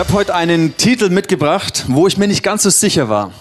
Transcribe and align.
habe 0.00 0.14
heute 0.14 0.34
einen 0.34 0.78
Titel 0.78 1.10
mitgebracht, 1.10 1.84
wo 1.88 2.06
ich 2.06 2.16
mir 2.16 2.26
nicht 2.26 2.42
ganz 2.42 2.62
so 2.62 2.70
sicher 2.70 3.10
war. 3.10 3.34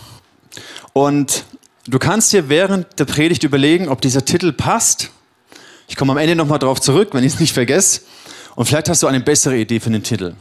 Und 0.92 1.46
du 1.88 2.00
kannst 2.00 2.34
dir 2.34 2.50
während 2.50 3.00
der 3.00 3.06
Predigt 3.06 3.46
überlegen, 3.46 3.88
ob 3.88 4.02
dieser 4.02 4.26
Titel 4.26 4.52
passt. 4.52 5.10
Ich 5.88 5.96
komme 5.96 6.12
am 6.12 6.18
Ende 6.18 6.36
nochmal 6.36 6.60
drauf 6.60 6.82
zurück, 6.82 7.12
wenn 7.14 7.24
ich 7.24 7.36
es 7.36 7.40
nicht 7.40 7.54
vergesse. 7.54 8.02
Und 8.56 8.66
vielleicht 8.66 8.90
hast 8.90 9.02
du 9.02 9.08
eine 9.08 9.22
bessere 9.22 9.56
Idee 9.56 9.80
für 9.80 9.90
den 9.90 10.04
Titel. 10.04 10.34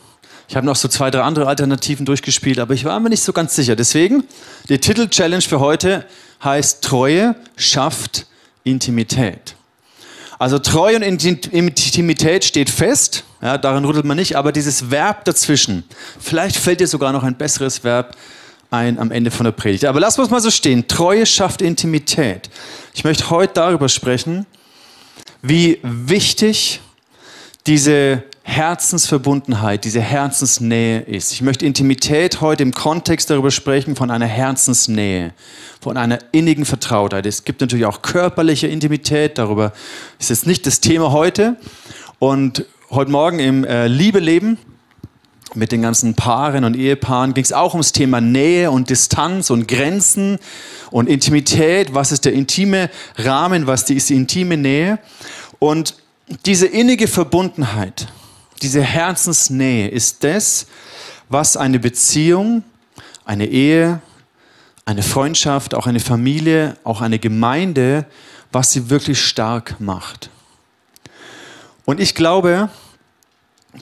Ich 0.49 0.57
habe 0.57 0.67
noch 0.67 0.75
so 0.75 0.89
zwei, 0.89 1.13
drei 1.13 1.23
andere 1.23 1.47
Alternativen 1.47 2.05
durchgespielt, 2.05 2.59
aber 2.59 2.75
ich 2.75 2.85
war 2.85 2.99
mir 2.99 3.11
nicht 3.11 3.23
so 3.23 3.33
ganz 3.33 3.55
sicher. 3.55 3.77
Deswegen, 3.77 4.25
die 4.69 4.79
Titel-Challenge 4.79 5.43
für 5.43 5.61
heute 5.61 6.05
heißt 6.43 6.83
Treue 6.83 7.37
schafft 7.57 8.27
Intimität. 8.65 9.55
Also 10.41 10.59
Treue 10.59 10.97
und 10.97 11.03
Intimität 11.03 12.45
steht 12.45 12.71
fest, 12.71 13.23
ja, 13.41 13.59
daran 13.59 13.85
rüttelt 13.85 14.05
man 14.05 14.17
nicht, 14.17 14.37
aber 14.37 14.53
dieses 14.53 14.91
Verb 14.91 15.25
dazwischen, 15.25 15.85
vielleicht 16.19 16.57
fällt 16.57 16.81
dir 16.81 16.87
sogar 16.87 17.13
noch 17.13 17.23
ein 17.23 17.37
besseres 17.37 17.85
Verb 17.85 18.17
ein 18.71 18.99
am 18.99 19.11
Ende 19.11 19.31
von 19.31 19.45
der 19.45 19.53
Predigt. 19.53 19.85
Aber 19.85 20.01
lass 20.01 20.19
uns 20.19 20.31
mal 20.31 20.41
so 20.41 20.51
stehen. 20.51 20.87
Treue 20.89 21.25
schafft 21.25 21.63
Intimität. 21.63 22.51
Ich 22.95 23.05
möchte 23.05 23.31
heute 23.31 23.55
darüber 23.55 23.89
sprechen, 23.89 24.47
wie 25.41 25.79
wichtig 25.83 26.81
diese 27.67 28.25
Herzensverbundenheit, 28.43 29.85
diese 29.85 30.01
Herzensnähe 30.01 31.01
ist. 31.01 31.33
Ich 31.33 31.43
möchte 31.43 31.67
Intimität 31.67 32.41
heute 32.41 32.63
im 32.63 32.73
Kontext 32.73 33.29
darüber 33.29 33.51
sprechen 33.51 33.95
von 33.95 34.11
einer 34.11 34.27
Herzensnähe, 34.27 35.35
von 35.81 35.99
einer 35.99 36.19
innigen 36.33 36.65
Vertrautheit. 36.65 37.27
Es 37.27 37.45
gibt 37.45 37.61
natürlich 37.61 37.85
auch 37.85 38.01
körperliche 38.01 38.67
Intimität, 38.67 39.37
darüber 39.37 39.73
ist 40.19 40.31
jetzt 40.31 40.47
nicht 40.47 40.67
das 40.67 40.81
Thema 40.81 41.13
heute. 41.13 41.57
Und 42.19 42.65
heute 42.91 43.11
Morgen 43.11 43.39
im 43.39 43.65
äh, 43.65 43.87
Liebeleben 43.87 44.57
mit 45.55 45.73
den 45.73 45.83
ganzen 45.83 46.15
Paaren 46.15 46.65
und 46.65 46.75
Ehepaaren 46.75 47.35
ging 47.35 47.45
es 47.45 47.53
auch 47.53 47.75
ums 47.75 47.93
Thema 47.93 48.21
Nähe 48.21 48.71
und 48.71 48.89
Distanz 48.89 49.51
und 49.51 49.69
Grenzen 49.69 50.39
und 50.91 51.07
Intimität. 51.07 51.93
Was 51.93 52.13
ist 52.13 52.25
der 52.25 52.33
intime 52.33 52.89
Rahmen? 53.17 53.67
Was 53.67 53.91
ist 53.91 54.09
die 54.09 54.15
intime 54.15 54.57
Nähe? 54.57 54.99
Und 55.59 55.97
diese 56.47 56.67
innige 56.67 57.09
Verbundenheit, 57.09 58.09
diese 58.63 58.83
Herzensnähe 58.83 59.89
ist 59.89 60.25
das, 60.25 60.67
was 61.29 61.59
eine 61.59 61.79
Beziehung, 61.79 62.63
eine 63.27 63.47
Ehe, 63.47 64.01
eine 64.87 65.03
Freundschaft, 65.03 65.75
auch 65.75 65.87
eine 65.87 66.01
Familie, 66.01 66.77
auch 66.85 67.03
eine 67.03 67.19
Gemeinde, 67.19 68.07
was 68.51 68.73
sie 68.73 68.89
wirklich 68.89 69.21
stark 69.21 69.79
macht. 69.79 70.31
Und 71.89 72.01
ich 72.01 72.15
glaube, 72.15 72.69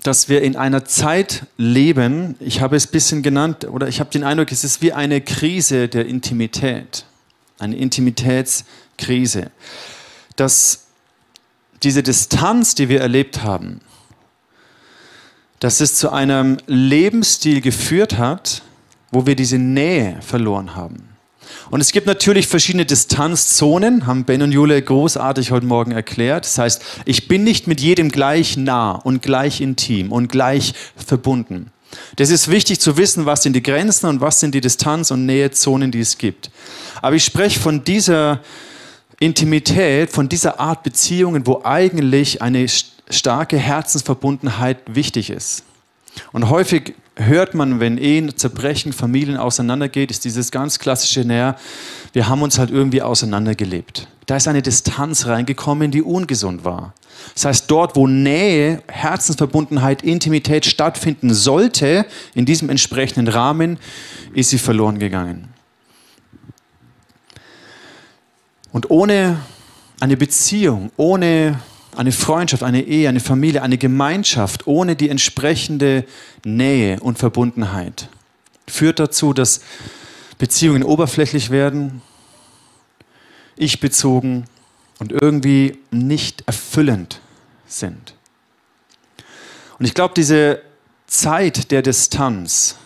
dass 0.04 0.28
wir 0.28 0.40
in 0.42 0.54
einer 0.54 0.84
Zeit 0.84 1.46
leben, 1.56 2.36
ich 2.38 2.60
habe 2.60 2.76
es 2.76 2.86
ein 2.86 2.92
bisschen 2.92 3.24
genannt, 3.24 3.64
oder 3.64 3.88
ich 3.88 3.98
habe 3.98 4.10
den 4.10 4.22
Eindruck, 4.22 4.52
es 4.52 4.62
ist 4.62 4.80
wie 4.80 4.92
eine 4.92 5.20
Krise 5.20 5.88
der 5.88 6.06
Intimität, 6.06 7.04
eine 7.58 7.74
Intimitätskrise. 7.74 9.50
Dass 10.36 10.84
diese 11.82 12.04
Distanz, 12.04 12.77
die 12.77 12.88
wir 12.88 13.00
erlebt 13.00 13.42
haben, 13.42 13.80
dass 15.58 15.80
es 15.80 15.96
zu 15.96 16.12
einem 16.12 16.58
Lebensstil 16.68 17.60
geführt 17.60 18.18
hat, 18.18 18.62
wo 19.10 19.27
wir 19.27 19.34
diese 19.34 19.58
Nähe 19.58 20.22
verloren 20.22 20.77
haben. 20.77 21.16
Und 21.70 21.81
es 21.81 21.92
gibt 21.92 22.06
natürlich 22.06 22.47
verschiedene 22.47 22.86
Distanzzonen, 22.86 24.06
haben 24.06 24.25
Ben 24.25 24.42
und 24.42 24.53
Jule 24.53 24.81
großartig 24.81 25.50
heute 25.50 25.67
Morgen 25.67 25.92
erklärt. 25.92 26.45
Das 26.45 26.58
heißt, 26.58 26.83
ich 27.05 27.28
bin 27.28 27.45
nicht 27.45 27.67
mit 27.67 27.80
jedem 27.80 28.11
gleich 28.11 28.57
nah 28.57 28.92
und 28.92 29.23
gleich 29.23 29.61
intim 29.61 30.13
und 30.13 30.29
gleich 30.29 30.74
verbunden. 30.96 31.73
Das 32.17 32.30
ist 32.30 32.51
wichtig 32.51 32.80
zu 32.80 32.96
wissen, 32.96 33.27
was 33.27 33.42
sind 33.42 33.55
die 33.55 33.63
Grenzen 33.63 34.07
und 34.07 34.20
was 34.20 34.40
sind 34.40 34.55
die 34.55 34.61
Distanz- 34.61 35.11
und 35.11 35.27
Nähezonen, 35.27 35.90
die 35.90 36.01
es 36.01 36.18
gibt. 36.18 36.51
Aber 37.02 37.17
ich 37.17 37.24
spreche 37.24 37.58
von 37.58 37.85
dieser 37.85 38.40
Intimität, 39.19 40.11
von 40.11 40.29
dieser 40.29 40.61
Art 40.61 40.83
Beziehungen, 40.83 41.46
wo 41.46 41.63
eigentlich 41.64 42.42
eine 42.42 42.67
starke 43.08 43.57
Herzensverbundenheit 43.57 44.79
wichtig 44.86 45.30
ist. 45.30 45.64
Und 46.33 46.48
häufig 46.51 46.95
hört 47.16 47.54
man, 47.54 47.80
wenn 47.80 47.98
Ehen 47.98 48.36
zerbrechen, 48.36 48.92
Familien 48.92 49.36
auseinandergeht, 49.36 50.10
ist 50.10 50.24
dieses 50.24 50.50
ganz 50.50 50.78
klassische, 50.78 51.24
naja, 51.24 51.56
wir 52.12 52.28
haben 52.28 52.42
uns 52.42 52.58
halt 52.58 52.70
irgendwie 52.70 53.02
auseinandergelebt. 53.02 54.08
Da 54.27 54.36
ist 54.36 54.48
eine 54.48 54.62
Distanz 54.62 55.27
reingekommen, 55.27 55.90
die 55.90 56.02
ungesund 56.02 56.64
war. 56.64 56.94
Das 57.34 57.44
heißt, 57.46 57.70
dort, 57.70 57.96
wo 57.96 58.06
Nähe, 58.06 58.82
Herzensverbundenheit, 58.88 60.02
Intimität 60.02 60.66
stattfinden 60.66 61.32
sollte, 61.32 62.06
in 62.34 62.44
diesem 62.44 62.68
entsprechenden 62.68 63.28
Rahmen, 63.28 63.78
ist 64.34 64.50
sie 64.50 64.58
verloren 64.58 64.98
gegangen. 64.98 65.48
Und 68.72 68.90
ohne 68.90 69.38
eine 70.00 70.16
Beziehung, 70.16 70.90
ohne 70.96 71.58
eine 71.96 72.12
Freundschaft, 72.12 72.62
eine 72.62 72.83
Ehe, 72.83 73.08
eine 73.08 73.20
Familie, 73.20 73.62
eine 73.62 73.79
Gemeinschaft 73.79 74.67
ohne 74.67 74.96
die 74.96 75.08
entsprechende 75.08 76.05
Nähe 76.45 77.01
und 77.01 77.18
Verbundenheit 77.18 78.08
führt 78.68 78.98
dazu, 78.98 79.33
dass 79.33 79.61
Beziehungen 80.39 80.83
oberflächlich 80.83 81.51
werden, 81.51 82.02
ich 83.57 83.80
bezogen 83.80 84.45
und 84.98 85.12
irgendwie 85.12 85.79
nicht 85.90 86.42
erfüllend 86.46 87.20
sind. 87.67 88.14
Und 89.78 89.86
ich 89.86 89.95
glaube, 89.95 90.14
diese 90.14 90.63
Zeit 91.07 91.70
der 91.70 91.83
Distanz 91.83 92.77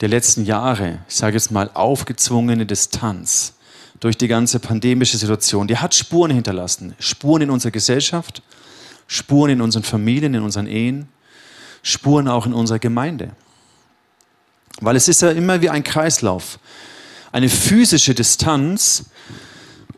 der 0.00 0.08
letzten 0.08 0.44
Jahre, 0.44 0.98
ich 1.08 1.14
sage 1.14 1.36
jetzt 1.36 1.52
mal 1.52 1.70
aufgezwungene 1.72 2.66
Distanz, 2.66 3.54
durch 4.02 4.18
die 4.18 4.26
ganze 4.26 4.58
pandemische 4.58 5.16
Situation, 5.16 5.68
die 5.68 5.78
hat 5.78 5.94
Spuren 5.94 6.32
hinterlassen. 6.32 6.96
Spuren 6.98 7.42
in 7.42 7.50
unserer 7.50 7.70
Gesellschaft, 7.70 8.42
Spuren 9.06 9.52
in 9.52 9.60
unseren 9.60 9.84
Familien, 9.84 10.34
in 10.34 10.42
unseren 10.42 10.66
Ehen, 10.66 11.08
Spuren 11.84 12.26
auch 12.26 12.44
in 12.44 12.52
unserer 12.52 12.80
Gemeinde. 12.80 13.30
Weil 14.80 14.96
es 14.96 15.06
ist 15.06 15.22
ja 15.22 15.30
immer 15.30 15.62
wie 15.62 15.70
ein 15.70 15.84
Kreislauf. 15.84 16.58
Eine 17.30 17.48
physische 17.48 18.12
Distanz 18.12 19.04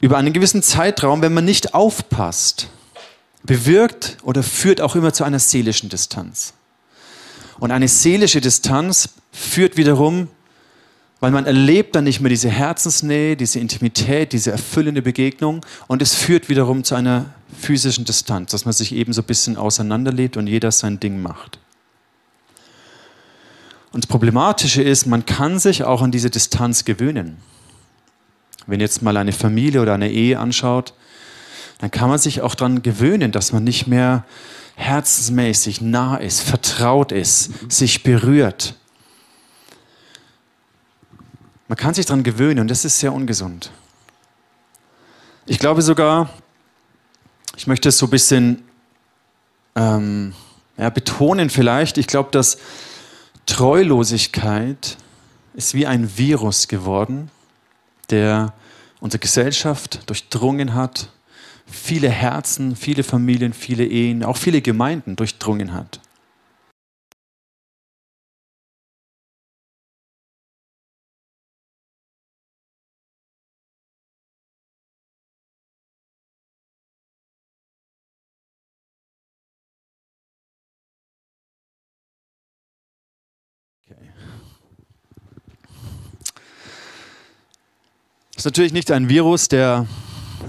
über 0.03 0.19
einen 0.19 0.35
gewissen 0.35 0.63
Zeitraum, 0.63 1.23
wenn 1.23 1.33
man 1.33 1.47
nicht 1.47 1.73
aufpasst, 1.73 2.69
bewirkt 3.43 4.19
oder 4.23 4.43
führt 4.43 4.83
auch 4.83 4.97
immer 4.97 5.15
zu 5.15 5.25
einer 5.25 5.39
seelischen 5.39 5.89
Distanz. 5.89 6.53
Und 7.59 7.71
eine 7.71 7.89
seelische 7.89 8.43
Distanz 8.43 9.09
führt 9.33 9.79
wiederum 9.79 10.29
weil 11.25 11.31
man 11.31 11.47
erlebt 11.47 11.95
dann 11.95 12.05
nicht 12.05 12.21
mehr 12.21 12.29
diese 12.29 12.51
Herzensnähe, 12.51 13.35
diese 13.35 13.59
Intimität, 13.59 14.35
diese 14.35 14.51
erfüllende 14.51 15.01
Begegnung 15.01 15.65
und 15.87 16.03
es 16.03 16.15
führt 16.15 16.51
wiederum 16.51 16.85
zu 16.85 16.97
einer 16.97 17.25
physischen 17.59 18.05
Distanz, 18.05 18.51
dass 18.51 18.67
man 18.67 18.75
sich 18.75 18.95
eben 18.95 19.15
so 19.15 19.23
ein 19.23 19.25
bisschen 19.25 19.57
auseinanderlebt 19.57 20.37
und 20.37 20.49
jeder 20.49 20.71
sein 20.71 21.01
Ding 21.01 21.23
macht. 21.23 21.59
Und 23.91 24.05
das 24.05 24.07
Problematische 24.07 24.83
ist, 24.83 25.07
man 25.07 25.25
kann 25.25 25.59
sich 25.59 25.83
auch 25.83 26.03
an 26.03 26.11
diese 26.11 26.29
Distanz 26.29 26.85
gewöhnen. 26.85 27.39
Wenn 28.67 28.81
jetzt 28.81 29.01
mal 29.01 29.17
eine 29.17 29.33
Familie 29.33 29.81
oder 29.81 29.95
eine 29.95 30.11
Ehe 30.11 30.39
anschaut, 30.39 30.93
dann 31.79 31.91
kann 31.91 32.11
man 32.11 32.19
sich 32.19 32.43
auch 32.43 32.55
daran 32.55 32.83
gewöhnen, 32.83 33.33
dass 33.33 33.51
man 33.51 33.65
nicht 33.65 33.87
mehr 33.87 34.27
herzensmäßig 34.75 35.81
nah 35.81 36.19
ist, 36.19 36.43
vertraut 36.43 37.13
ist, 37.13 37.73
sich 37.73 38.03
berührt, 38.03 38.75
man 41.69 41.77
kann 41.77 41.95
sich 41.95 42.07
daran 42.07 42.23
gewöhnen 42.23 42.61
und 42.61 42.69
das 42.69 42.85
ist 42.85 42.99
sehr 42.99 43.13
ungesund. 43.13 43.71
Ich 45.47 45.59
glaube 45.59 45.83
sogar, 45.83 46.31
ich 47.57 47.67
möchte 47.67 47.89
es 47.89 47.99
so 47.99 48.07
ein 48.07 48.11
bisschen 48.11 48.63
ähm, 49.77 50.35
ja, 50.77 50.91
betonen 50.91 51.51
vielleicht, 51.51 51.99
ich 51.99 52.07
glaube, 52.07 52.31
dass 52.31 52.59
Treulosigkeit 53.47 54.97
ist 55.55 55.75
wie 55.75 55.87
ein 55.87 56.17
Virus 56.17 56.69
geworden, 56.69 57.31
der 58.11 58.53
unsere 59.01 59.21
Gesellschaft 59.21 60.09
durchdrungen 60.09 60.75
hat, 60.75 61.11
viele 61.67 62.09
Herzen, 62.09 62.77
viele 62.77 63.03
Familien, 63.03 63.53
viele 63.53 63.85
Ehen, 63.85 64.25
auch 64.25 64.37
viele 64.37 64.63
Gemeinden 64.63 65.17
durchdrungen 65.17 65.73
hat. 65.73 66.01
Ist 88.45 88.47
natürlich 88.47 88.75
nicht 88.75 88.91
ein 88.91 89.09
Virus, 89.09 89.49
der 89.49 89.87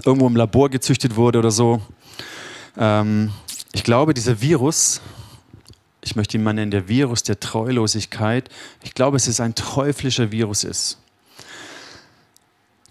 irgendwo 0.03 0.27
im 0.27 0.35
Labor 0.35 0.69
gezüchtet 0.69 1.15
wurde 1.15 1.39
oder 1.39 1.49
so. 1.49 1.81
Ähm, 2.77 3.31
ich 3.71 3.85
glaube, 3.85 4.13
dieser 4.13 4.41
Virus 4.41 4.99
ich 6.01 6.17
möchte 6.17 6.37
ihn 6.37 6.43
mal 6.43 6.51
nennen, 6.51 6.71
der 6.71 6.89
Virus 6.89 7.23
der 7.23 7.39
Treulosigkeit, 7.39 8.49
ich 8.83 8.93
glaube, 8.93 9.15
es 9.15 9.29
ist 9.29 9.39
ein 9.39 9.55
teuflischer 9.55 10.31
Virus 10.31 10.65
ist, 10.65 10.99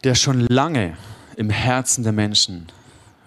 der 0.05 0.15
schon 0.15 0.41
lange 0.49 0.97
im 1.37 1.51
Herzen 1.51 2.03
der 2.03 2.13
Menschen 2.13 2.67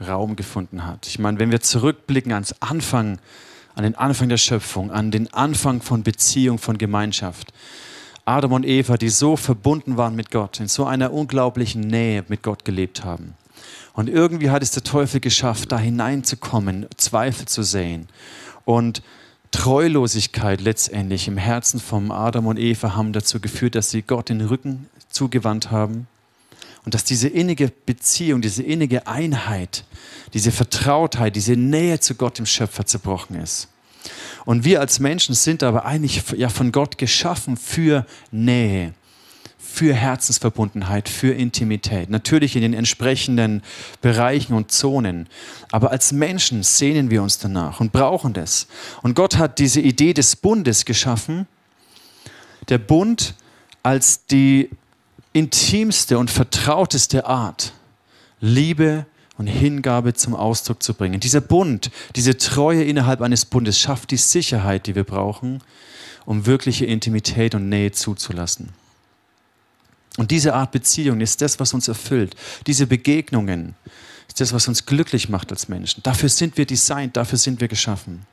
Raum 0.06 0.36
gefunden 0.36 0.84
hat. 0.84 1.06
Ich 1.06 1.20
meine, 1.20 1.38
wenn 1.38 1.52
wir 1.52 1.62
zurückblicken 1.62 2.34
ans 2.34 2.56
Anfang, 2.60 3.20
an 3.76 3.84
den 3.84 3.96
Anfang 3.96 4.30
der 4.30 4.38
Schöpfung, 4.38 4.90
an 4.90 5.12
den 5.12 5.32
Anfang 5.32 5.84
von 5.84 6.02
Beziehung, 6.02 6.58
von 6.58 6.80
Gemeinschaft. 6.80 7.54
Adam 8.28 8.52
und 8.52 8.66
Eva, 8.66 8.98
die 8.98 9.08
so 9.08 9.38
verbunden 9.38 9.96
waren 9.96 10.14
mit 10.14 10.32
Gott, 10.32 10.60
in 10.60 10.68
so 10.68 10.86
einer 10.86 11.14
unglaublichen 11.14 11.82
Nähe 11.82 12.26
mit 12.28 12.44
Gott 12.44 12.66
gelebt 12.66 13.06
haben. 13.06 13.36
Und 13.94 14.10
irgendwie 14.10 14.50
hat 14.50 14.62
es 14.62 14.72
der 14.72 14.84
Teufel 14.84 15.22
geschafft, 15.22 15.72
da 15.72 15.80
hineinzukommen, 15.80 16.88
Zweifel 16.98 17.48
zu 17.48 17.64
sehen. 17.64 18.10
Und 18.66 19.02
Treulosigkeit 19.52 20.60
letztendlich 20.60 21.30
im 21.30 21.38
Herzen 21.38 21.80
von 21.80 22.12
Adam 22.12 22.48
und 22.48 22.60
Eva 22.60 22.98
haben 22.98 23.14
dazu 23.14 23.40
geführt, 23.40 23.76
dass 23.76 23.92
sie 23.92 24.02
Gott 24.02 24.28
den 24.28 24.42
Rücken 24.42 24.90
zugewandt 25.08 25.72
haben 25.72 26.08
und 26.84 26.94
dass 26.94 27.06
diese 27.06 27.30
innige 27.30 27.72
Beziehung, 27.86 28.42
diese 28.42 28.62
innige 28.62 29.08
Einheit, 29.08 29.86
diese 30.34 30.52
Vertrautheit, 30.52 31.38
diese 31.38 31.56
Nähe 31.56 32.02
zu 32.02 32.16
Gott, 32.16 32.40
dem 32.40 32.46
Schöpfer, 32.46 32.86
zerbrochen 32.86 33.38
ist. 33.38 33.70
Und 34.48 34.64
wir 34.64 34.80
als 34.80 35.02
Menschen 35.02 35.36
sind 35.36 35.62
aber 35.62 35.84
eigentlich 35.84 36.24
ja 36.38 36.48
von 36.48 36.72
Gott 36.72 36.98
geschaffen 36.98 37.58
für 37.58 38.06
Nähe, 38.32 38.94
für 39.58 39.94
Herzensverbundenheit, 39.94 41.10
für 41.10 41.34
Intimität. 41.34 42.10
Natürlich 42.10 42.56
in 42.56 42.62
den 42.62 42.74
entsprechenden 42.74 43.62
Bereichen 44.00 44.54
und 44.54 44.72
Zonen. 44.72 45.28
Aber 45.70 45.92
als 45.92 46.14
Menschen 46.14 46.64
sehnen 46.64 47.12
wir 47.12 47.24
uns 47.24 47.40
danach 47.40 47.82
und 47.82 47.92
brauchen 47.92 48.32
das. 48.32 48.68
Und 49.02 49.16
Gott 49.16 49.36
hat 49.36 49.60
diese 49.60 49.82
Idee 49.82 50.14
des 50.14 50.38
Bundes 50.38 50.86
geschaffen. 50.86 51.46
Der 52.70 52.78
Bund 52.78 53.36
als 53.84 54.28
die 54.28 54.70
intimste 55.34 56.18
und 56.18 56.32
vertrauteste 56.32 57.26
Art, 57.26 57.74
Liebe 58.40 59.08
und 59.38 59.48
Hingabe 59.48 60.14
zum 60.14 60.36
Ausdruck 60.36 60.82
zu 60.82 60.94
bringen. 60.94 61.20
Dieser 61.20 61.42
Bund, 61.42 61.92
diese 62.16 62.38
Treue 62.38 62.84
innerhalb 62.84 63.22
eines 63.22 63.46
Bundes 63.46 63.80
schafft 63.80 64.12
die 64.12 64.18
Sicherheit, 64.18 64.88
die 64.88 64.96
wir 64.96 65.04
brauchen, 65.04 65.64
um 66.26 66.46
wirkliche 66.46 66.86
Intimität 66.86 67.56
und 67.56 67.70
Nähe 67.70 67.92
zuzulassen. 67.92 68.70
Und 70.18 70.32
diese 70.32 70.56
Art 70.56 70.72
Beziehung 70.72 71.22
ist 71.22 71.42
das, 71.42 71.60
was 71.60 71.74
uns 71.74 71.88
erfüllt. 71.88 72.36
Diese 72.66 72.88
Begegnungen 72.88 73.76
ist 74.28 74.42
das, 74.42 74.52
was 74.52 74.68
uns 74.68 74.86
glücklich 74.86 75.30
macht 75.30 75.52
als 75.52 75.68
Menschen. 75.68 76.02
Dafür 76.04 76.30
sind 76.30 76.58
wir 76.58 76.66
designt, 76.66 77.16
dafür 77.16 77.38
sind 77.38 77.62
wir 77.62 77.68
geschaffen. 77.68 78.26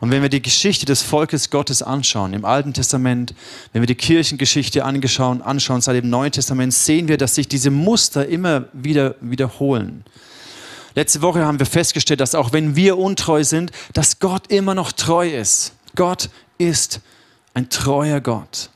Und 0.00 0.10
wenn 0.12 0.22
wir 0.22 0.28
die 0.28 0.42
Geschichte 0.42 0.86
des 0.86 1.02
Volkes 1.02 1.50
Gottes 1.50 1.82
anschauen, 1.82 2.32
im 2.32 2.44
Alten 2.44 2.72
Testament, 2.72 3.34
wenn 3.72 3.82
wir 3.82 3.86
die 3.86 3.96
Kirchengeschichte 3.96 4.84
anschauen, 4.84 5.42
anschauen 5.42 5.80
seit 5.80 5.96
dem 5.96 6.08
Neuen 6.08 6.30
Testament, 6.30 6.72
sehen 6.72 7.08
wir, 7.08 7.16
dass 7.16 7.34
sich 7.34 7.48
diese 7.48 7.70
Muster 7.70 8.26
immer 8.26 8.66
wieder 8.72 9.16
wiederholen. 9.20 10.04
Letzte 10.94 11.20
Woche 11.22 11.44
haben 11.44 11.58
wir 11.58 11.66
festgestellt, 11.66 12.20
dass 12.20 12.34
auch 12.34 12.52
wenn 12.52 12.76
wir 12.76 12.96
untreu 12.96 13.42
sind, 13.44 13.72
dass 13.92 14.20
Gott 14.20 14.50
immer 14.52 14.74
noch 14.74 14.92
treu 14.92 15.28
ist. 15.28 15.72
Gott 15.96 16.30
ist 16.58 17.00
ein 17.54 17.68
treuer 17.68 18.20
Gott. 18.20 18.70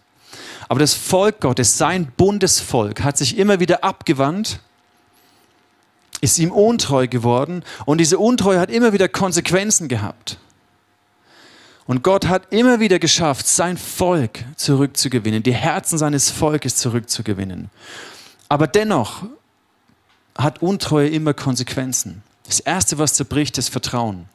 Aber 0.68 0.80
das 0.80 0.94
Volk 0.94 1.40
Gottes, 1.40 1.78
sein 1.78 2.10
Bundesvolk, 2.16 3.02
hat 3.02 3.16
sich 3.16 3.38
immer 3.38 3.60
wieder 3.60 3.84
abgewandt, 3.84 4.60
ist 6.20 6.38
ihm 6.38 6.50
untreu 6.50 7.08
geworden 7.08 7.64
und 7.84 7.98
diese 7.98 8.18
Untreue 8.18 8.58
hat 8.58 8.70
immer 8.70 8.92
wieder 8.92 9.08
Konsequenzen 9.08 9.88
gehabt. 9.88 10.38
Und 11.86 12.02
Gott 12.02 12.28
hat 12.28 12.52
immer 12.52 12.80
wieder 12.80 12.98
geschafft, 12.98 13.46
sein 13.46 13.76
Volk 13.76 14.44
zurückzugewinnen, 14.56 15.42
die 15.42 15.54
Herzen 15.54 15.98
seines 15.98 16.30
Volkes 16.30 16.76
zurückzugewinnen. 16.76 17.70
Aber 18.48 18.66
dennoch 18.66 19.24
hat 20.38 20.62
Untreue 20.62 21.08
immer 21.08 21.34
Konsequenzen. 21.34 22.22
Das 22.46 22.60
Erste, 22.60 22.98
was 22.98 23.14
zerbricht, 23.14 23.58
ist 23.58 23.68
Vertrauen. 23.68 24.28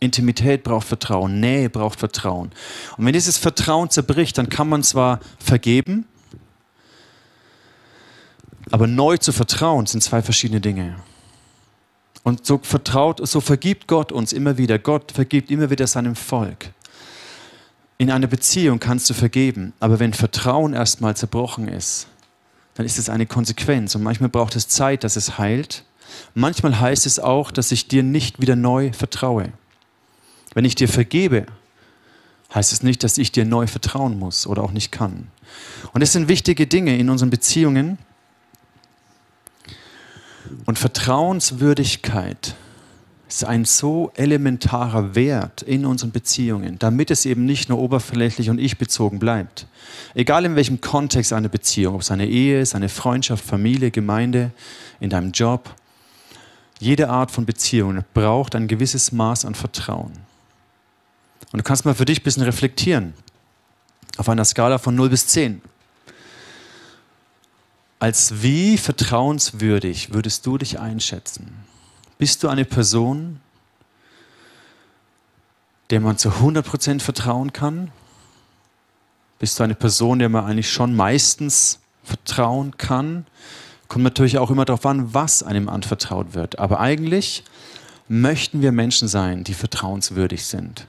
Intimität 0.00 0.62
braucht 0.62 0.86
Vertrauen, 0.86 1.40
Nähe 1.40 1.68
braucht 1.68 1.98
Vertrauen. 1.98 2.52
Und 2.96 3.04
wenn 3.04 3.12
dieses 3.12 3.36
Vertrauen 3.36 3.90
zerbricht, 3.90 4.38
dann 4.38 4.48
kann 4.48 4.68
man 4.68 4.82
zwar 4.82 5.18
vergeben, 5.38 6.06
aber 8.70 8.86
neu 8.86 9.16
zu 9.16 9.32
vertrauen 9.32 9.86
sind 9.86 10.02
zwei 10.02 10.22
verschiedene 10.22 10.60
Dinge. 10.60 10.96
Und 12.22 12.46
so 12.46 12.58
vertraut, 12.62 13.26
so 13.26 13.40
vergibt 13.40 13.86
Gott 13.86 14.12
uns 14.12 14.32
immer 14.32 14.58
wieder. 14.58 14.78
Gott 14.78 15.12
vergibt 15.12 15.50
immer 15.50 15.70
wieder 15.70 15.86
seinem 15.86 16.16
Volk. 16.16 16.70
In 17.96 18.10
einer 18.10 18.26
Beziehung 18.26 18.78
kannst 18.78 19.10
du 19.10 19.14
vergeben, 19.14 19.72
aber 19.80 19.98
wenn 19.98 20.12
Vertrauen 20.12 20.72
erstmal 20.72 21.16
zerbrochen 21.16 21.66
ist, 21.66 22.06
dann 22.74 22.86
ist 22.86 22.98
es 22.98 23.08
eine 23.08 23.26
Konsequenz. 23.26 23.94
Und 23.96 24.04
manchmal 24.04 24.28
braucht 24.28 24.54
es 24.54 24.68
Zeit, 24.68 25.02
dass 25.02 25.16
es 25.16 25.38
heilt. 25.38 25.84
Manchmal 26.34 26.78
heißt 26.78 27.06
es 27.06 27.18
auch, 27.18 27.50
dass 27.50 27.72
ich 27.72 27.88
dir 27.88 28.04
nicht 28.04 28.40
wieder 28.40 28.54
neu 28.54 28.92
vertraue. 28.92 29.52
Wenn 30.54 30.64
ich 30.64 30.76
dir 30.76 30.88
vergebe, 30.88 31.46
heißt 32.54 32.72
es 32.72 32.82
nicht, 32.82 33.02
dass 33.02 33.18
ich 33.18 33.32
dir 33.32 33.44
neu 33.44 33.66
vertrauen 33.66 34.18
muss 34.18 34.46
oder 34.46 34.62
auch 34.62 34.72
nicht 34.72 34.92
kann. 34.92 35.28
Und 35.92 36.02
es 36.02 36.12
sind 36.12 36.28
wichtige 36.28 36.66
Dinge 36.66 36.96
in 36.96 37.10
unseren 37.10 37.30
Beziehungen, 37.30 37.98
und 40.66 40.78
Vertrauenswürdigkeit 40.78 42.54
ist 43.28 43.44
ein 43.44 43.66
so 43.66 44.10
elementarer 44.16 45.14
Wert 45.14 45.62
in 45.62 45.84
unseren 45.84 46.12
Beziehungen, 46.12 46.78
damit 46.78 47.10
es 47.10 47.26
eben 47.26 47.44
nicht 47.44 47.68
nur 47.68 47.78
oberflächlich 47.78 48.48
und 48.48 48.58
ich 48.58 48.78
bezogen 48.78 49.18
bleibt. 49.18 49.66
Egal 50.14 50.46
in 50.46 50.56
welchem 50.56 50.80
Kontext 50.80 51.32
eine 51.32 51.50
Beziehung, 51.50 51.96
ob 51.96 52.00
es 52.00 52.10
eine 52.10 52.26
Ehe 52.26 52.60
ist, 52.60 52.74
eine 52.74 52.88
Freundschaft, 52.88 53.44
Familie, 53.44 53.90
Gemeinde, 53.90 54.50
in 54.98 55.10
deinem 55.10 55.32
Job, 55.32 55.74
jede 56.80 57.10
Art 57.10 57.30
von 57.30 57.44
Beziehung 57.44 58.02
braucht 58.14 58.54
ein 58.54 58.66
gewisses 58.66 59.12
Maß 59.12 59.44
an 59.44 59.54
Vertrauen. 59.54 60.12
Und 61.52 61.58
du 61.58 61.62
kannst 61.62 61.84
mal 61.84 61.94
für 61.94 62.04
dich 62.04 62.20
ein 62.20 62.24
bisschen 62.24 62.44
reflektieren. 62.44 63.14
Auf 64.16 64.28
einer 64.28 64.44
Skala 64.44 64.78
von 64.78 64.94
0 64.94 65.10
bis 65.10 65.26
10. 65.28 65.60
Als 68.00 68.42
wie 68.42 68.78
vertrauenswürdig 68.78 70.12
würdest 70.12 70.46
du 70.46 70.56
dich 70.56 70.78
einschätzen? 70.78 71.48
Bist 72.16 72.42
du 72.42 72.48
eine 72.48 72.64
Person, 72.64 73.40
der 75.90 76.00
man 76.00 76.16
zu 76.16 76.28
100% 76.30 77.00
vertrauen 77.00 77.52
kann? 77.52 77.90
Bist 79.40 79.58
du 79.58 79.64
eine 79.64 79.74
Person, 79.74 80.20
der 80.20 80.28
man 80.28 80.44
eigentlich 80.44 80.70
schon 80.70 80.94
meistens 80.94 81.80
vertrauen 82.04 82.76
kann? 82.76 83.26
Kommt 83.88 84.04
natürlich 84.04 84.38
auch 84.38 84.50
immer 84.50 84.64
darauf 84.64 84.86
an, 84.86 85.12
was 85.12 85.42
einem 85.42 85.68
anvertraut 85.68 86.34
wird. 86.34 86.58
Aber 86.58 86.78
eigentlich 86.78 87.42
möchten 88.06 88.62
wir 88.62 88.70
Menschen 88.70 89.08
sein, 89.08 89.42
die 89.42 89.54
vertrauenswürdig 89.54 90.44
sind. 90.46 90.86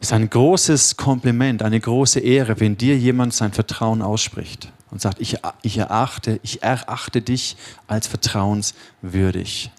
Es 0.00 0.08
ist 0.08 0.12
ein 0.12 0.30
großes 0.30 0.96
Kompliment, 0.96 1.62
eine 1.62 1.80
große 1.80 2.20
Ehre, 2.20 2.60
wenn 2.60 2.78
dir 2.78 2.96
jemand 2.96 3.34
sein 3.34 3.52
Vertrauen 3.52 4.00
ausspricht 4.00 4.72
und 4.90 5.00
sagt, 5.00 5.20
ich, 5.20 5.38
ich, 5.62 5.78
erachte, 5.78 6.40
ich 6.42 6.62
erachte 6.62 7.22
dich 7.22 7.56
als 7.86 8.06
vertrauenswürdig. 8.06 9.70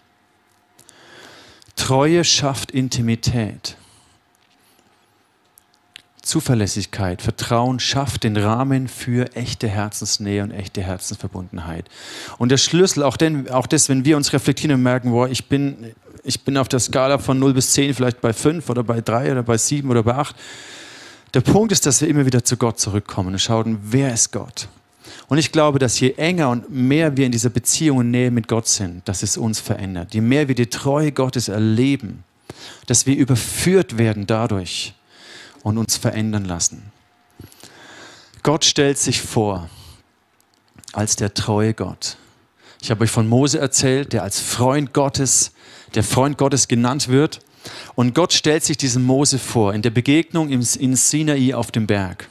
Treue 1.76 2.24
schafft 2.24 2.70
Intimität. 2.70 3.76
Zuverlässigkeit, 6.22 7.22
Vertrauen 7.22 7.80
schafft 7.80 8.24
den 8.24 8.36
Rahmen 8.36 8.88
für 8.88 9.34
echte 9.34 9.68
Herzensnähe 9.68 10.42
und 10.42 10.50
echte 10.50 10.82
Herzensverbundenheit. 10.82 11.88
Und 12.38 12.50
der 12.50 12.58
Schlüssel, 12.58 13.02
auch, 13.02 13.16
denn, 13.16 13.48
auch 13.50 13.66
das, 13.66 13.88
wenn 13.88 14.04
wir 14.04 14.16
uns 14.16 14.32
reflektieren 14.32 14.76
und 14.76 14.82
merken, 14.82 15.10
boah, 15.10 15.28
ich 15.28 15.48
bin, 15.48 15.92
ich 16.22 16.44
bin 16.44 16.56
auf 16.56 16.68
der 16.68 16.78
Skala 16.78 17.18
von 17.18 17.38
0 17.38 17.54
bis 17.54 17.72
10 17.72 17.94
vielleicht 17.94 18.20
bei 18.20 18.32
5 18.32 18.68
oder 18.68 18.84
bei 18.84 19.00
3 19.00 19.32
oder 19.32 19.42
bei 19.42 19.56
7 19.56 19.90
oder 19.90 20.02
bei 20.02 20.14
8. 20.14 20.36
Der 21.34 21.40
Punkt 21.40 21.72
ist, 21.72 21.86
dass 21.86 22.00
wir 22.00 22.08
immer 22.08 22.26
wieder 22.26 22.44
zu 22.44 22.56
Gott 22.56 22.78
zurückkommen 22.78 23.32
und 23.32 23.38
schauen, 23.38 23.78
wer 23.82 24.12
ist 24.12 24.32
Gott? 24.32 24.68
Und 25.28 25.38
ich 25.38 25.52
glaube, 25.52 25.78
dass 25.78 25.98
je 26.00 26.12
enger 26.16 26.50
und 26.50 26.70
mehr 26.70 27.16
wir 27.16 27.26
in 27.26 27.32
dieser 27.32 27.50
Beziehung 27.50 27.98
und 27.98 28.10
Nähe 28.10 28.30
mit 28.30 28.48
Gott 28.48 28.68
sind, 28.68 29.08
dass 29.08 29.22
es 29.22 29.36
uns 29.36 29.60
verändert. 29.60 30.14
Je 30.14 30.20
mehr 30.20 30.48
wir 30.48 30.54
die 30.54 30.66
Treue 30.66 31.12
Gottes 31.12 31.48
erleben, 31.48 32.24
dass 32.86 33.06
wir 33.06 33.16
überführt 33.16 33.98
werden 33.98 34.26
dadurch 34.26 34.94
und 35.62 35.78
uns 35.78 35.96
verändern 35.96 36.44
lassen. 36.44 36.92
Gott 38.42 38.64
stellt 38.64 38.98
sich 38.98 39.20
vor 39.20 39.68
als 40.92 41.16
der 41.16 41.34
treue 41.34 41.74
Gott. 41.74 42.16
Ich 42.82 42.90
habe 42.90 43.04
euch 43.04 43.10
von 43.10 43.28
Mose 43.28 43.58
erzählt, 43.58 44.12
der 44.12 44.22
als 44.22 44.40
Freund 44.40 44.94
Gottes, 44.94 45.52
der 45.94 46.02
Freund 46.02 46.38
Gottes 46.38 46.66
genannt 46.66 47.08
wird. 47.08 47.40
Und 47.94 48.14
Gott 48.14 48.32
stellt 48.32 48.64
sich 48.64 48.78
diesem 48.78 49.04
Mose 49.04 49.38
vor 49.38 49.74
in 49.74 49.82
der 49.82 49.90
Begegnung 49.90 50.48
in 50.48 50.96
Sinai 50.96 51.54
auf 51.54 51.70
dem 51.70 51.86
Berg. 51.86 52.28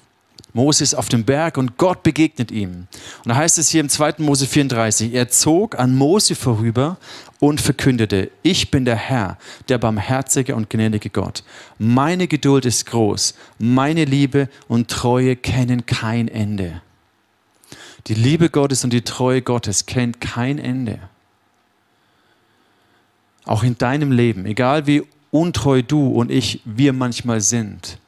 Mose 0.53 0.84
ist 0.84 0.96
auf 0.96 1.10
dem 1.10 1.25
Berg 1.25 1.58
und 1.58 1.77
Gott 1.77 2.01
begegnet 2.01 2.51
ihm. 2.51 2.88
Und 3.24 3.27
da 3.29 3.36
heißt 3.36 3.58
es 3.60 3.70
hier 3.70 3.82
im 3.82 3.89
2. 3.89 4.15
Mose 4.18 4.48
34, 4.48 5.13
er 5.13 5.29
zog 5.29 5.77
an 5.77 5.96
Mose 5.96 6.36
vorüber 6.36 6.98
und 7.39 7.62
verkündete, 7.62 8.32
ich 8.41 8.72
bin 8.72 8.84
der 8.84 8.96
Herr, 8.96 9.38
der 9.68 9.77
barmherzige 9.77 10.56
und 10.56 10.70
gnädige 10.70 11.10
Gott. 11.10 11.44
Meine 11.77 12.27
Geduld 12.27 12.65
ist 12.65 12.88
groß, 12.88 13.36
meine 13.60 14.06
Liebe 14.06 14.50
und 14.68 14.89
Treue 14.89 15.36
kennen 15.36 15.86
kein 15.86 16.27
Ende. 16.27 16.82
Die 18.08 18.15
Liebe 18.15 18.50
Gottes 18.50 18.84
und 18.84 18.91
die 18.91 19.03
Treue 19.03 19.41
Gottes 19.41 19.86
kennt 19.86 20.20
kein 20.20 20.58
Ende. 20.58 21.00
Auch 23.46 23.63
in 23.63 23.77
deinem 23.77 24.12
Leben, 24.12 24.46
egal 24.46 24.88
wie 24.88 25.03
untreu 25.32 25.84
du 25.84 26.08
und 26.08 26.32
ich 26.32 26.62
wir 26.65 26.91
manchmal 26.94 27.41
sind 27.41 28.00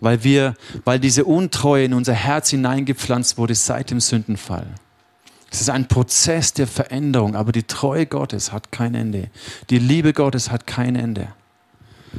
weil 0.00 0.24
wir, 0.24 0.54
weil 0.84 0.98
diese 0.98 1.24
Untreue 1.24 1.84
in 1.84 1.94
unser 1.94 2.14
Herz 2.14 2.50
hineingepflanzt 2.50 3.38
wurde 3.38 3.54
seit 3.54 3.90
dem 3.90 4.00
Sündenfall. 4.00 4.66
Es 5.50 5.60
ist 5.60 5.70
ein 5.70 5.86
Prozess 5.86 6.52
der 6.52 6.66
Veränderung, 6.66 7.36
aber 7.36 7.52
die 7.52 7.62
Treue 7.62 8.06
Gottes 8.06 8.52
hat 8.52 8.72
kein 8.72 8.94
Ende. 8.94 9.30
Die 9.70 9.78
Liebe 9.78 10.12
Gottes 10.12 10.50
hat 10.50 10.66
kein 10.66 10.96
Ende. 10.96 11.28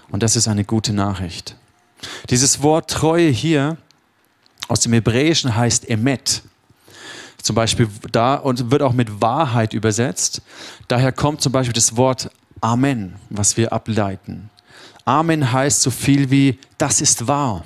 Und 0.09 0.23
das 0.23 0.35
ist 0.35 0.47
eine 0.47 0.63
gute 0.63 0.93
Nachricht. 0.93 1.57
Dieses 2.29 2.61
Wort 2.61 2.89
Treue 2.89 3.27
hier 3.29 3.77
aus 4.67 4.79
dem 4.79 4.93
Hebräischen 4.93 5.55
heißt 5.55 5.89
Emet. 5.89 6.43
Zum 7.41 7.55
Beispiel 7.55 7.89
da 8.11 8.35
und 8.35 8.71
wird 8.71 8.81
auch 8.81 8.93
mit 8.93 9.21
Wahrheit 9.21 9.73
übersetzt. 9.73 10.41
Daher 10.87 11.11
kommt 11.11 11.41
zum 11.41 11.51
Beispiel 11.51 11.73
das 11.73 11.95
Wort 11.97 12.31
Amen, 12.61 13.15
was 13.29 13.57
wir 13.57 13.73
ableiten. 13.73 14.49
Amen 15.05 15.51
heißt 15.51 15.81
so 15.81 15.91
viel 15.91 16.31
wie, 16.31 16.59
das 16.79 16.99
ist 16.99 17.27
wahr. 17.27 17.63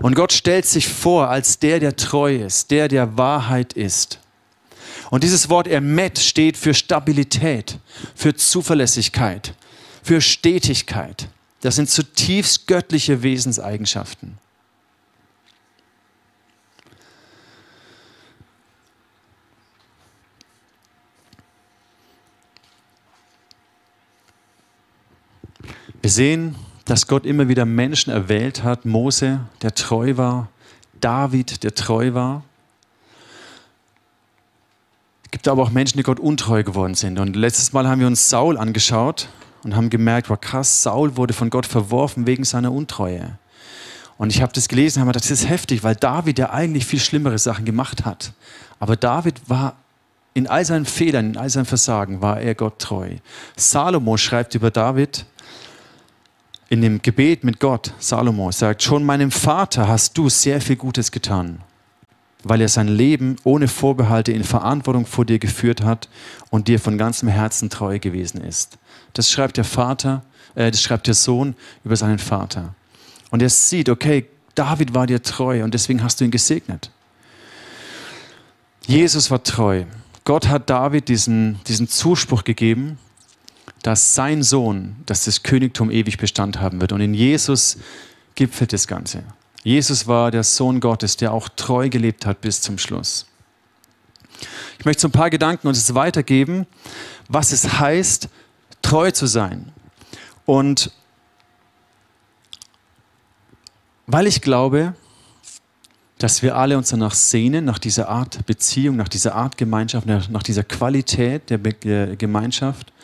Und 0.00 0.14
Gott 0.14 0.32
stellt 0.32 0.66
sich 0.66 0.88
vor 0.88 1.28
als 1.28 1.58
der, 1.58 1.80
der 1.80 1.96
treu 1.96 2.36
ist, 2.36 2.70
der, 2.70 2.88
der 2.88 3.16
Wahrheit 3.18 3.72
ist. 3.72 4.20
Und 5.10 5.24
dieses 5.24 5.48
Wort 5.48 5.66
Ermet 5.66 6.18
steht 6.18 6.56
für 6.56 6.74
Stabilität, 6.74 7.78
für 8.14 8.34
Zuverlässigkeit, 8.34 9.54
für 10.02 10.20
Stetigkeit. 10.20 11.28
Das 11.60 11.76
sind 11.76 11.90
zutiefst 11.90 12.66
göttliche 12.66 13.22
Wesenseigenschaften. 13.22 14.38
Wir 26.04 26.10
sehen, 26.10 26.54
dass 26.84 27.06
Gott 27.06 27.24
immer 27.24 27.48
wieder 27.48 27.64
Menschen 27.64 28.12
erwählt 28.12 28.62
hat. 28.62 28.84
Mose, 28.84 29.40
der 29.62 29.74
treu 29.74 30.18
war. 30.18 30.50
David, 31.00 31.64
der 31.64 31.74
treu 31.74 32.12
war. 32.12 32.42
Es 35.24 35.30
gibt 35.30 35.48
aber 35.48 35.62
auch 35.62 35.70
Menschen, 35.70 35.96
die 35.96 36.02
Gott 36.02 36.20
untreu 36.20 36.62
geworden 36.62 36.94
sind. 36.94 37.18
Und 37.18 37.36
letztes 37.36 37.72
Mal 37.72 37.88
haben 37.88 38.00
wir 38.00 38.06
uns 38.06 38.28
Saul 38.28 38.58
angeschaut 38.58 39.30
und 39.62 39.76
haben 39.76 39.88
gemerkt, 39.88 40.28
war 40.28 40.36
krass, 40.36 40.82
Saul 40.82 41.16
wurde 41.16 41.32
von 41.32 41.48
Gott 41.48 41.64
verworfen 41.64 42.26
wegen 42.26 42.44
seiner 42.44 42.70
Untreue. 42.70 43.38
Und 44.18 44.28
ich 44.28 44.42
habe 44.42 44.52
das 44.52 44.68
gelesen, 44.68 45.00
habe 45.00 45.08
gedacht, 45.08 45.24
das 45.24 45.30
ist 45.30 45.48
heftig, 45.48 45.84
weil 45.84 45.96
David 45.96 46.38
ja 46.38 46.50
eigentlich 46.50 46.84
viel 46.84 47.00
schlimmere 47.00 47.38
Sachen 47.38 47.64
gemacht 47.64 48.04
hat. 48.04 48.34
Aber 48.78 48.96
David 48.96 49.40
war 49.48 49.76
in 50.34 50.48
all 50.48 50.66
seinen 50.66 50.84
Fehlern, 50.84 51.30
in 51.30 51.36
all 51.38 51.48
seinen 51.48 51.64
Versagen, 51.64 52.20
war 52.20 52.42
er 52.42 52.54
Gott 52.54 52.78
treu. 52.78 53.08
Salomo 53.56 54.18
schreibt 54.18 54.54
über 54.54 54.70
David, 54.70 55.24
in 56.74 56.82
dem 56.82 57.02
Gebet 57.02 57.44
mit 57.44 57.60
Gott, 57.60 57.94
Salomo, 58.00 58.50
sagt, 58.50 58.82
schon 58.82 59.04
meinem 59.04 59.30
Vater 59.30 59.86
hast 59.86 60.18
du 60.18 60.28
sehr 60.28 60.60
viel 60.60 60.74
Gutes 60.74 61.12
getan, 61.12 61.60
weil 62.42 62.60
er 62.60 62.68
sein 62.68 62.88
Leben 62.88 63.36
ohne 63.44 63.68
Vorbehalte 63.68 64.32
in 64.32 64.42
Verantwortung 64.42 65.06
vor 65.06 65.24
dir 65.24 65.38
geführt 65.38 65.82
hat 65.82 66.08
und 66.50 66.66
dir 66.66 66.80
von 66.80 66.98
ganzem 66.98 67.28
Herzen 67.28 67.70
treu 67.70 68.00
gewesen 68.00 68.40
ist. 68.40 68.78
Das 69.12 69.30
schreibt 69.30 69.56
der 69.56 69.64
Vater, 69.64 70.24
äh, 70.56 70.72
das 70.72 70.82
schreibt 70.82 71.06
der 71.06 71.14
Sohn 71.14 71.54
über 71.84 71.94
seinen 71.94 72.18
Vater. 72.18 72.74
Und 73.30 73.40
er 73.40 73.50
sieht, 73.50 73.88
okay, 73.88 74.26
David 74.56 74.94
war 74.94 75.06
dir 75.06 75.22
treu 75.22 75.62
und 75.62 75.74
deswegen 75.74 76.02
hast 76.02 76.20
du 76.20 76.24
ihn 76.24 76.32
gesegnet. 76.32 76.90
Jesus 78.84 79.30
war 79.30 79.44
treu. 79.44 79.84
Gott 80.24 80.48
hat 80.48 80.68
David 80.68 81.08
diesen, 81.08 81.60
diesen 81.68 81.86
Zuspruch 81.86 82.42
gegeben, 82.42 82.98
dass 83.84 84.14
sein 84.14 84.42
Sohn, 84.42 84.96
dass 85.04 85.26
das 85.26 85.42
Königtum 85.42 85.90
ewig 85.90 86.16
Bestand 86.16 86.58
haben 86.58 86.80
wird. 86.80 86.92
Und 86.92 87.02
in 87.02 87.12
Jesus 87.12 87.76
gipfelt 88.34 88.72
das 88.72 88.86
Ganze. 88.86 89.24
Jesus 89.62 90.06
war 90.06 90.30
der 90.30 90.42
Sohn 90.42 90.80
Gottes, 90.80 91.18
der 91.18 91.34
auch 91.34 91.50
treu 91.50 91.90
gelebt 91.90 92.24
hat 92.24 92.40
bis 92.40 92.62
zum 92.62 92.78
Schluss. 92.78 93.26
Ich 94.78 94.86
möchte 94.86 95.02
so 95.02 95.08
ein 95.08 95.12
paar 95.12 95.28
Gedanken 95.28 95.68
uns 95.68 95.94
weitergeben, 95.94 96.66
was 97.28 97.52
es 97.52 97.78
heißt, 97.78 98.30
treu 98.80 99.10
zu 99.10 99.26
sein. 99.26 99.70
Und 100.46 100.90
weil 104.06 104.26
ich 104.26 104.40
glaube, 104.40 104.94
dass 106.24 106.42
wir 106.42 106.56
alle 106.56 106.78
uns 106.78 106.88
danach 106.88 107.12
sehnen, 107.12 107.66
nach 107.66 107.78
dieser 107.78 108.08
Art 108.08 108.46
Beziehung, 108.46 108.96
nach 108.96 109.08
dieser 109.08 109.34
Art 109.34 109.58
Gemeinschaft, 109.58 110.06
nach 110.06 110.42
dieser 110.42 110.64
Qualität 110.64 111.50
der 111.50 111.58
Gemeinschaft. 112.16 112.94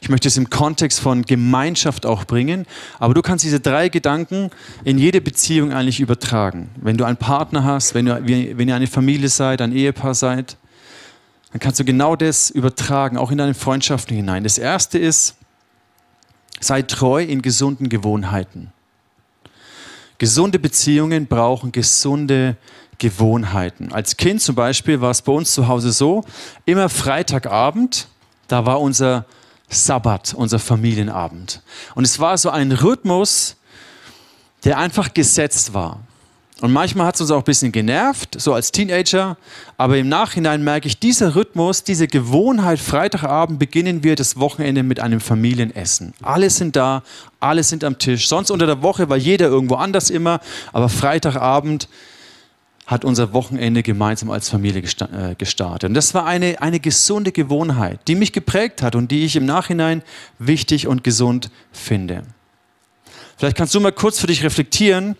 Ich 0.00 0.08
möchte 0.08 0.28
es 0.28 0.36
im 0.36 0.48
Kontext 0.48 1.00
von 1.00 1.22
Gemeinschaft 1.22 2.06
auch 2.06 2.24
bringen, 2.24 2.66
aber 3.00 3.14
du 3.14 3.20
kannst 3.20 3.44
diese 3.44 3.58
drei 3.58 3.88
Gedanken 3.88 4.50
in 4.84 4.96
jede 4.96 5.20
Beziehung 5.20 5.72
eigentlich 5.72 5.98
übertragen. 5.98 6.70
Wenn 6.76 6.96
du 6.96 7.04
einen 7.04 7.16
Partner 7.16 7.64
hast, 7.64 7.94
wenn, 7.94 8.06
du, 8.06 8.14
wenn 8.24 8.68
ihr 8.68 8.76
eine 8.76 8.86
Familie 8.86 9.28
seid, 9.28 9.60
ein 9.60 9.72
Ehepaar 9.72 10.14
seid, 10.14 10.56
dann 11.50 11.58
kannst 11.58 11.80
du 11.80 11.84
genau 11.84 12.14
das 12.14 12.48
übertragen, 12.48 13.16
auch 13.16 13.32
in 13.32 13.38
deine 13.38 13.54
Freundschaften 13.54 14.14
hinein. 14.14 14.44
Das 14.44 14.56
erste 14.56 14.98
ist, 14.98 15.34
sei 16.60 16.82
treu 16.82 17.24
in 17.24 17.42
gesunden 17.42 17.88
Gewohnheiten. 17.88 18.72
Gesunde 20.18 20.58
Beziehungen 20.58 21.26
brauchen 21.26 21.72
gesunde 21.72 22.56
Gewohnheiten. 22.98 23.92
Als 23.92 24.16
Kind 24.16 24.42
zum 24.42 24.56
Beispiel 24.56 25.00
war 25.00 25.10
es 25.10 25.22
bei 25.22 25.32
uns 25.32 25.52
zu 25.52 25.68
Hause 25.68 25.92
so, 25.92 26.24
immer 26.64 26.88
Freitagabend, 26.88 28.08
da 28.48 28.66
war 28.66 28.80
unser 28.80 29.26
Sabbat, 29.68 30.34
unser 30.34 30.58
Familienabend. 30.58 31.62
Und 31.94 32.04
es 32.04 32.18
war 32.18 32.36
so 32.36 32.50
ein 32.50 32.72
Rhythmus, 32.72 33.56
der 34.64 34.78
einfach 34.78 35.14
gesetzt 35.14 35.74
war. 35.74 36.00
Und 36.60 36.72
manchmal 36.72 37.06
hat 37.06 37.14
es 37.14 37.20
uns 37.20 37.30
auch 37.30 37.38
ein 37.38 37.44
bisschen 37.44 37.70
genervt, 37.70 38.40
so 38.40 38.52
als 38.52 38.72
Teenager. 38.72 39.36
Aber 39.76 39.96
im 39.96 40.08
Nachhinein 40.08 40.64
merke 40.64 40.88
ich, 40.88 40.98
dieser 40.98 41.36
Rhythmus, 41.36 41.84
diese 41.84 42.08
Gewohnheit, 42.08 42.80
Freitagabend 42.80 43.60
beginnen 43.60 44.02
wir 44.02 44.16
das 44.16 44.38
Wochenende 44.38 44.82
mit 44.82 44.98
einem 44.98 45.20
Familienessen. 45.20 46.14
Alle 46.20 46.50
sind 46.50 46.74
da, 46.74 47.04
alle 47.38 47.62
sind 47.62 47.84
am 47.84 47.98
Tisch. 47.98 48.28
Sonst 48.28 48.50
unter 48.50 48.66
der 48.66 48.82
Woche 48.82 49.08
war 49.08 49.16
jeder 49.16 49.46
irgendwo 49.46 49.76
anders 49.76 50.10
immer. 50.10 50.40
Aber 50.72 50.88
Freitagabend 50.88 51.88
hat 52.88 53.04
unser 53.04 53.32
Wochenende 53.34 53.84
gemeinsam 53.84 54.30
als 54.30 54.48
Familie 54.48 54.82
äh, 54.82 55.34
gestartet. 55.36 55.90
Und 55.90 55.94
das 55.94 56.14
war 56.14 56.24
eine, 56.24 56.60
eine 56.60 56.80
gesunde 56.80 57.30
Gewohnheit, 57.30 58.00
die 58.08 58.16
mich 58.16 58.32
geprägt 58.32 58.82
hat 58.82 58.96
und 58.96 59.12
die 59.12 59.24
ich 59.24 59.36
im 59.36 59.44
Nachhinein 59.46 60.02
wichtig 60.38 60.88
und 60.88 61.04
gesund 61.04 61.50
finde. 61.70 62.22
Vielleicht 63.36 63.56
kannst 63.56 63.74
du 63.74 63.80
mal 63.80 63.92
kurz 63.92 64.18
für 64.18 64.26
dich 64.26 64.42
reflektieren, 64.42 65.16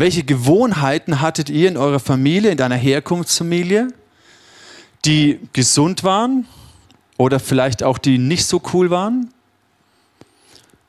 welche 0.00 0.24
Gewohnheiten 0.24 1.20
hattet 1.20 1.50
ihr 1.50 1.68
in 1.68 1.76
eurer 1.76 2.00
Familie, 2.00 2.50
in 2.50 2.56
deiner 2.56 2.74
Herkunftsfamilie, 2.74 3.88
die 5.04 5.38
gesund 5.52 6.04
waren 6.04 6.46
oder 7.18 7.38
vielleicht 7.38 7.82
auch 7.82 7.98
die 7.98 8.16
nicht 8.16 8.46
so 8.46 8.62
cool 8.72 8.88
waren? 8.88 9.30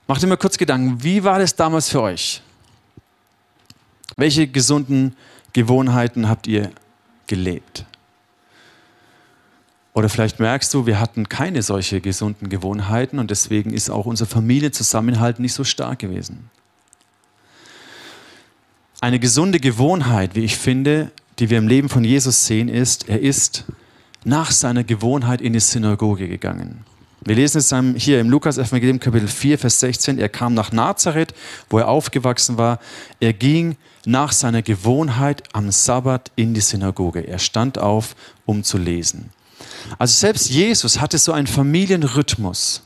Macht 0.07 0.23
dir 0.23 0.27
mal 0.27 0.37
kurz 0.37 0.57
Gedanken, 0.57 1.03
wie 1.03 1.25
war 1.25 1.39
das 1.39 1.57
damals 1.57 1.89
für 1.89 2.01
euch? 2.01 2.41
Welche 4.15 4.47
gesunden 4.47 5.17
Gewohnheiten 5.51 6.29
habt 6.29 6.47
ihr 6.47 6.71
gelebt? 7.27 7.85
Oder 9.93 10.07
vielleicht 10.07 10.39
merkst 10.39 10.73
du, 10.73 10.85
wir 10.85 11.01
hatten 11.01 11.27
keine 11.27 11.63
solche 11.63 11.99
gesunden 11.99 12.47
Gewohnheiten 12.47 13.19
und 13.19 13.29
deswegen 13.29 13.73
ist 13.73 13.89
auch 13.89 14.05
unser 14.05 14.25
Familienzusammenhalt 14.25 15.39
nicht 15.39 15.53
so 15.53 15.65
stark 15.65 15.99
gewesen. 15.99 16.49
Eine 19.03 19.17
gesunde 19.17 19.59
Gewohnheit, 19.59 20.35
wie 20.35 20.41
ich 20.41 20.57
finde, 20.57 21.09
die 21.39 21.49
wir 21.49 21.57
im 21.57 21.67
Leben 21.67 21.89
von 21.89 22.03
Jesus 22.03 22.45
sehen, 22.45 22.69
ist, 22.69 23.09
er 23.09 23.19
ist 23.19 23.65
nach 24.23 24.51
seiner 24.51 24.83
Gewohnheit 24.83 25.41
in 25.41 25.53
die 25.53 25.59
Synagoge 25.59 26.27
gegangen. 26.27 26.85
Wir 27.21 27.33
lesen 27.33 27.57
es 27.57 28.03
hier 28.03 28.19
im 28.19 28.29
Lukas-Evangelium, 28.29 28.99
Kapitel 28.99 29.27
4, 29.27 29.57
Vers 29.57 29.79
16. 29.79 30.19
Er 30.19 30.29
kam 30.29 30.53
nach 30.53 30.71
Nazareth, 30.71 31.33
wo 31.67 31.79
er 31.79 31.87
aufgewachsen 31.87 32.59
war. 32.59 32.77
Er 33.19 33.33
ging 33.33 33.75
nach 34.05 34.31
seiner 34.31 34.61
Gewohnheit 34.61 35.41
am 35.51 35.71
Sabbat 35.71 36.31
in 36.35 36.53
die 36.53 36.61
Synagoge. 36.61 37.21
Er 37.21 37.39
stand 37.39 37.79
auf, 37.79 38.15
um 38.45 38.63
zu 38.63 38.77
lesen. 38.77 39.31
Also 39.97 40.13
selbst 40.13 40.51
Jesus 40.51 41.01
hatte 41.01 41.17
so 41.17 41.31
einen 41.31 41.47
Familienrhythmus. 41.47 42.83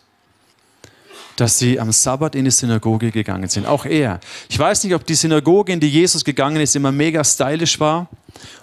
Dass 1.36 1.60
sie 1.60 1.80
am 1.80 1.92
Sabbat 1.92 2.36
in 2.36 2.46
die 2.46 2.51
Synagoge 2.51 3.12
gegangen 3.12 3.50
sind. 3.50 3.65
Auch 3.65 3.86
er. 3.86 4.20
Ich 4.50 4.58
weiß 4.58 4.84
nicht, 4.84 4.96
ob 4.96 5.06
die 5.06 5.15
Synagoge, 5.15 5.74
in 5.74 5.80
die 5.80 5.89
Jesus 5.89 6.24
gegangen 6.24 6.62
ist, 6.62 6.75
immer 6.75 6.92
mega 6.92 7.24
stylisch 7.24 7.80
war 7.80 8.08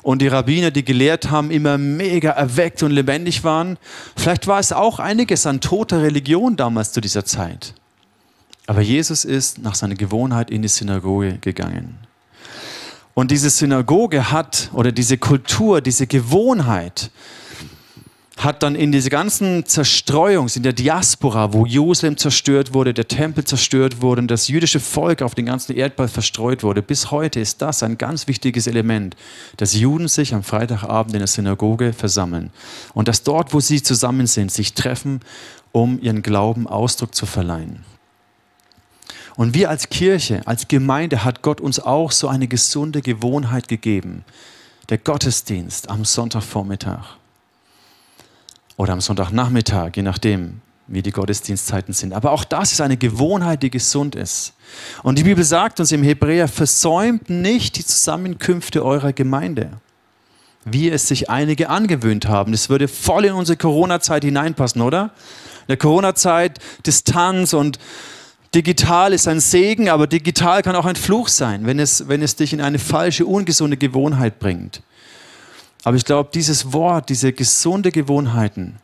und 0.03 0.23
die 0.23 0.29
Rabbiner, 0.29 0.71
die 0.71 0.85
gelehrt 0.85 1.31
haben, 1.31 1.51
immer 1.51 1.79
mega 1.79 2.31
erweckt 2.31 2.83
und 2.83 2.93
lebendig 2.93 3.45
waren. 3.45 3.79
Vielleicht 4.17 4.47
war 4.47 4.59
es 4.59 4.73
auch 4.73 4.99
einiges 4.99 5.47
an 5.47 5.61
toter 5.61 6.03
Religion 6.03 6.57
damals 6.57 6.93
zu 6.93 7.01
dieser 7.01 7.25
Zeit. 7.25 7.75
Aber 8.67 8.81
Jesus 8.81 9.25
ist 9.25 9.59
nach 9.59 9.75
seiner 9.75 9.95
Gewohnheit 9.95 10.51
in 10.51 10.63
die 10.63 10.69
Synagoge 10.69 11.39
gegangen. 11.41 11.99
Und 13.15 13.31
diese 13.31 13.51
Synagoge 13.51 14.31
hat, 14.31 14.71
oder 14.73 14.93
diese 14.93 15.19
Kultur, 15.19 15.83
diese 15.83 16.07
Gewohnheit, 16.07 17.11
hat 18.45 18.63
dann 18.63 18.75
in 18.75 18.93
diese 18.93 19.11
ganzen 19.11 19.67
Zerstreuung, 19.67 20.49
in 20.55 20.63
der 20.63 20.73
Diaspora, 20.73 21.53
wo 21.53 21.67
Jerusalem 21.67 22.17
zerstört 22.17 22.73
wurde, 22.75 22.95
der 22.95 23.09
Tempel 23.09 23.45
zerstört 23.45 24.03
wurde 24.03 24.23
und 24.23 24.31
das 24.31 24.49
jüdische 24.49 24.81
Volk 24.81 25.23
auf 25.23 25.35
den 25.35 25.47
ganzen 25.47 25.77
Erdball 25.77 26.09
verstreut 26.09 26.63
wurde, 26.63 26.83
bis 26.83 27.11
heute 27.11 27.41
ist 27.41 27.63
das 27.63 27.83
ein 27.83 27.99
ganz 27.99 28.29
wichtiges 28.29 28.67
Element, 28.67 29.17
dass 29.57 29.75
Juden 29.75 30.09
sich 30.09 30.35
am 30.35 30.43
Freitagabend 30.43 31.15
in 31.15 31.21
der 31.21 31.29
Synagoge 31.29 31.93
versammeln 31.93 32.51
und 32.95 33.09
dass 33.09 33.23
dort, 33.23 33.53
wo 33.53 33.61
sie 33.61 33.83
zusammen 33.83 34.27
sind, 34.27 34.51
sich 34.51 34.75
treffen, 34.75 35.21
um 35.73 36.01
ihren 36.01 36.23
Glauben 36.23 36.67
Ausdruck 36.67 37.15
zu 37.15 37.27
verleihen. 37.27 37.85
Und 39.37 39.55
wir 39.55 39.71
als 39.71 39.89
Kirche, 39.89 40.47
als 40.47 40.69
Gemeinde 40.69 41.25
hat 41.25 41.43
Gott 41.43 41.61
uns 41.61 41.81
auch 41.81 42.13
so 42.13 42.29
eine 42.29 42.49
gesunde 42.49 43.01
Gewohnheit 43.01 43.69
gegeben. 43.69 44.25
Der 44.91 44.99
Gottesdienst 44.99 45.89
am 45.89 46.05
Sonntagvormittag 46.05 47.22
oder 48.83 48.95
am 48.95 49.01
Sonntagnachmittag, 49.01 49.93
je 49.95 50.03
nachdem, 50.03 50.61
wie 50.89 51.03
die 51.03 51.13
Gottesdienstzeiten 51.13 51.95
sind. 51.95 52.13
Aber 52.13 52.33
auch 52.33 52.43
das 52.43 52.73
ist 52.73 52.81
eine 52.81 52.97
Gewohnheit, 52.97 53.63
die 53.63 53.71
gesund 53.71 54.17
ist. 54.17 54.55
Und 55.05 55.21
die 55.21 55.23
Bibel 55.23 55.45
sagt 55.45 55.79
uns 55.79 55.93
im 55.93 56.03
Hebräer, 56.03 56.49
versäumt 56.49 57.31
nicht 57.31 57.77
die 57.77 57.87
Zusammenkünfte 57.87 58.85
eurer 58.85 59.13
Gemeinde, 59.13 59.71
wie 60.65 60.91
es 60.91 61.07
sich 61.07 61.31
einige 61.31 61.71
angewöhnt 61.71 62.27
haben. 62.27 62.51
Das 62.51 62.71
würde 62.71 62.89
voll 62.89 63.27
in 63.27 63.35
unsere 63.35 63.57
Corona-Zeit 63.57 64.25
hineinpassen, 64.25 64.83
oder? 64.83 65.13
In 65.61 65.69
der 65.69 65.77
Corona-Zeit 65.77 66.59
Distanz 66.85 67.53
und 67.53 67.79
digital 68.53 69.13
ist 69.13 69.29
ein 69.29 69.39
Segen, 69.39 69.91
aber 69.91 70.09
digital 70.09 70.63
kann 70.63 70.75
auch 70.75 70.87
ein 70.87 70.97
Fluch 70.97 71.29
sein, 71.29 71.67
wenn 71.67 71.79
es, 71.79 72.09
wenn 72.09 72.21
es 72.21 72.35
dich 72.35 72.53
in 72.53 72.61
eine 72.61 72.81
falsche, 72.81 73.27
ungesunde 73.27 73.77
Gewohnheit 73.77 74.41
bringt. 74.41 74.83
Aber 75.85 75.97
ich 75.97 76.05
glaube, 76.05 76.31
dieses 76.33 76.73
Wort, 76.73 77.09
diese 77.09 77.33
gesunde 77.33 77.91
Gewohnheiten 77.91 78.77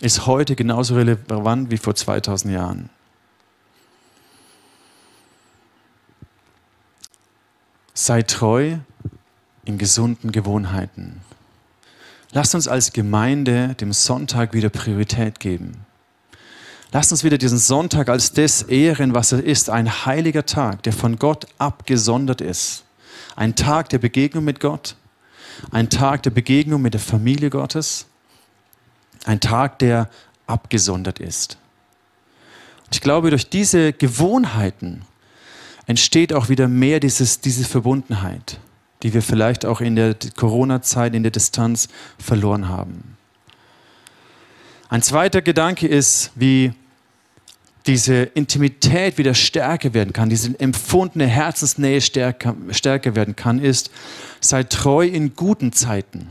ist 0.00 0.26
heute 0.26 0.54
genauso 0.54 0.94
relevant 0.94 1.70
wie 1.70 1.78
vor 1.78 1.94
2000 1.94 2.54
Jahren. 2.54 2.90
Sei 7.94 8.22
treu 8.22 8.76
in 9.64 9.78
gesunden 9.78 10.30
Gewohnheiten. 10.30 11.22
Lasst 12.32 12.54
uns 12.54 12.68
als 12.68 12.92
Gemeinde 12.92 13.74
dem 13.80 13.92
Sonntag 13.92 14.52
wieder 14.52 14.68
Priorität 14.68 15.40
geben. 15.40 15.86
Lasst 16.92 17.10
uns 17.10 17.24
wieder 17.24 17.38
diesen 17.38 17.58
Sonntag 17.58 18.08
als 18.08 18.32
das 18.32 18.62
ehren, 18.62 19.14
was 19.14 19.32
er 19.32 19.42
ist, 19.42 19.70
ein 19.70 20.06
heiliger 20.06 20.46
Tag, 20.46 20.82
der 20.82 20.92
von 20.92 21.18
Gott 21.18 21.46
abgesondert 21.58 22.40
ist. 22.40 22.84
Ein 23.34 23.56
Tag 23.56 23.88
der 23.88 23.98
Begegnung 23.98 24.44
mit 24.44 24.60
Gott, 24.60 24.96
ein 25.70 25.90
Tag 25.90 26.22
der 26.22 26.30
Begegnung 26.30 26.82
mit 26.82 26.94
der 26.94 27.00
Familie 27.00 27.50
Gottes, 27.50 28.06
ein 29.24 29.40
Tag, 29.40 29.78
der 29.78 30.08
abgesondert 30.46 31.18
ist. 31.18 31.58
ich 32.92 33.00
glaube, 33.00 33.30
durch 33.30 33.48
diese 33.48 33.92
Gewohnheiten 33.92 35.02
entsteht 35.86 36.32
auch 36.32 36.48
wieder 36.48 36.68
mehr 36.68 37.00
dieses, 37.00 37.40
diese 37.40 37.64
Verbundenheit, 37.64 38.60
die 39.02 39.12
wir 39.14 39.22
vielleicht 39.22 39.64
auch 39.64 39.80
in 39.80 39.96
der 39.96 40.16
Corona-Zeit, 40.36 41.14
in 41.14 41.22
der 41.22 41.32
Distanz 41.32 41.88
verloren 42.18 42.68
haben. 42.68 43.16
Ein 44.88 45.02
zweiter 45.02 45.42
Gedanke 45.42 45.88
ist, 45.88 46.30
wie 46.36 46.72
diese 47.86 48.22
Intimität 48.22 49.18
wieder 49.18 49.34
stärker 49.34 49.94
werden 49.94 50.12
kann, 50.12 50.28
diese 50.28 50.58
empfundene 50.58 51.26
Herzensnähe 51.26 52.00
stärker, 52.00 52.56
stärker 52.70 53.14
werden 53.14 53.36
kann, 53.36 53.58
ist, 53.58 53.90
sei 54.40 54.64
treu 54.64 55.06
in 55.06 55.34
guten 55.36 55.72
Zeiten. 55.72 56.30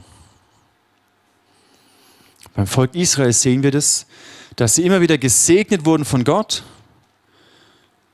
Beim 2.56 2.68
Volk 2.68 2.96
Israel 2.96 3.34
sehen 3.34 3.64
wir 3.64 3.72
das, 3.72 4.06
dass 4.56 4.76
sie 4.76 4.84
immer 4.84 5.02
wieder 5.02 5.18
gesegnet 5.18 5.86
wurden 5.86 6.06
von 6.06 6.24
Gott. 6.24 6.64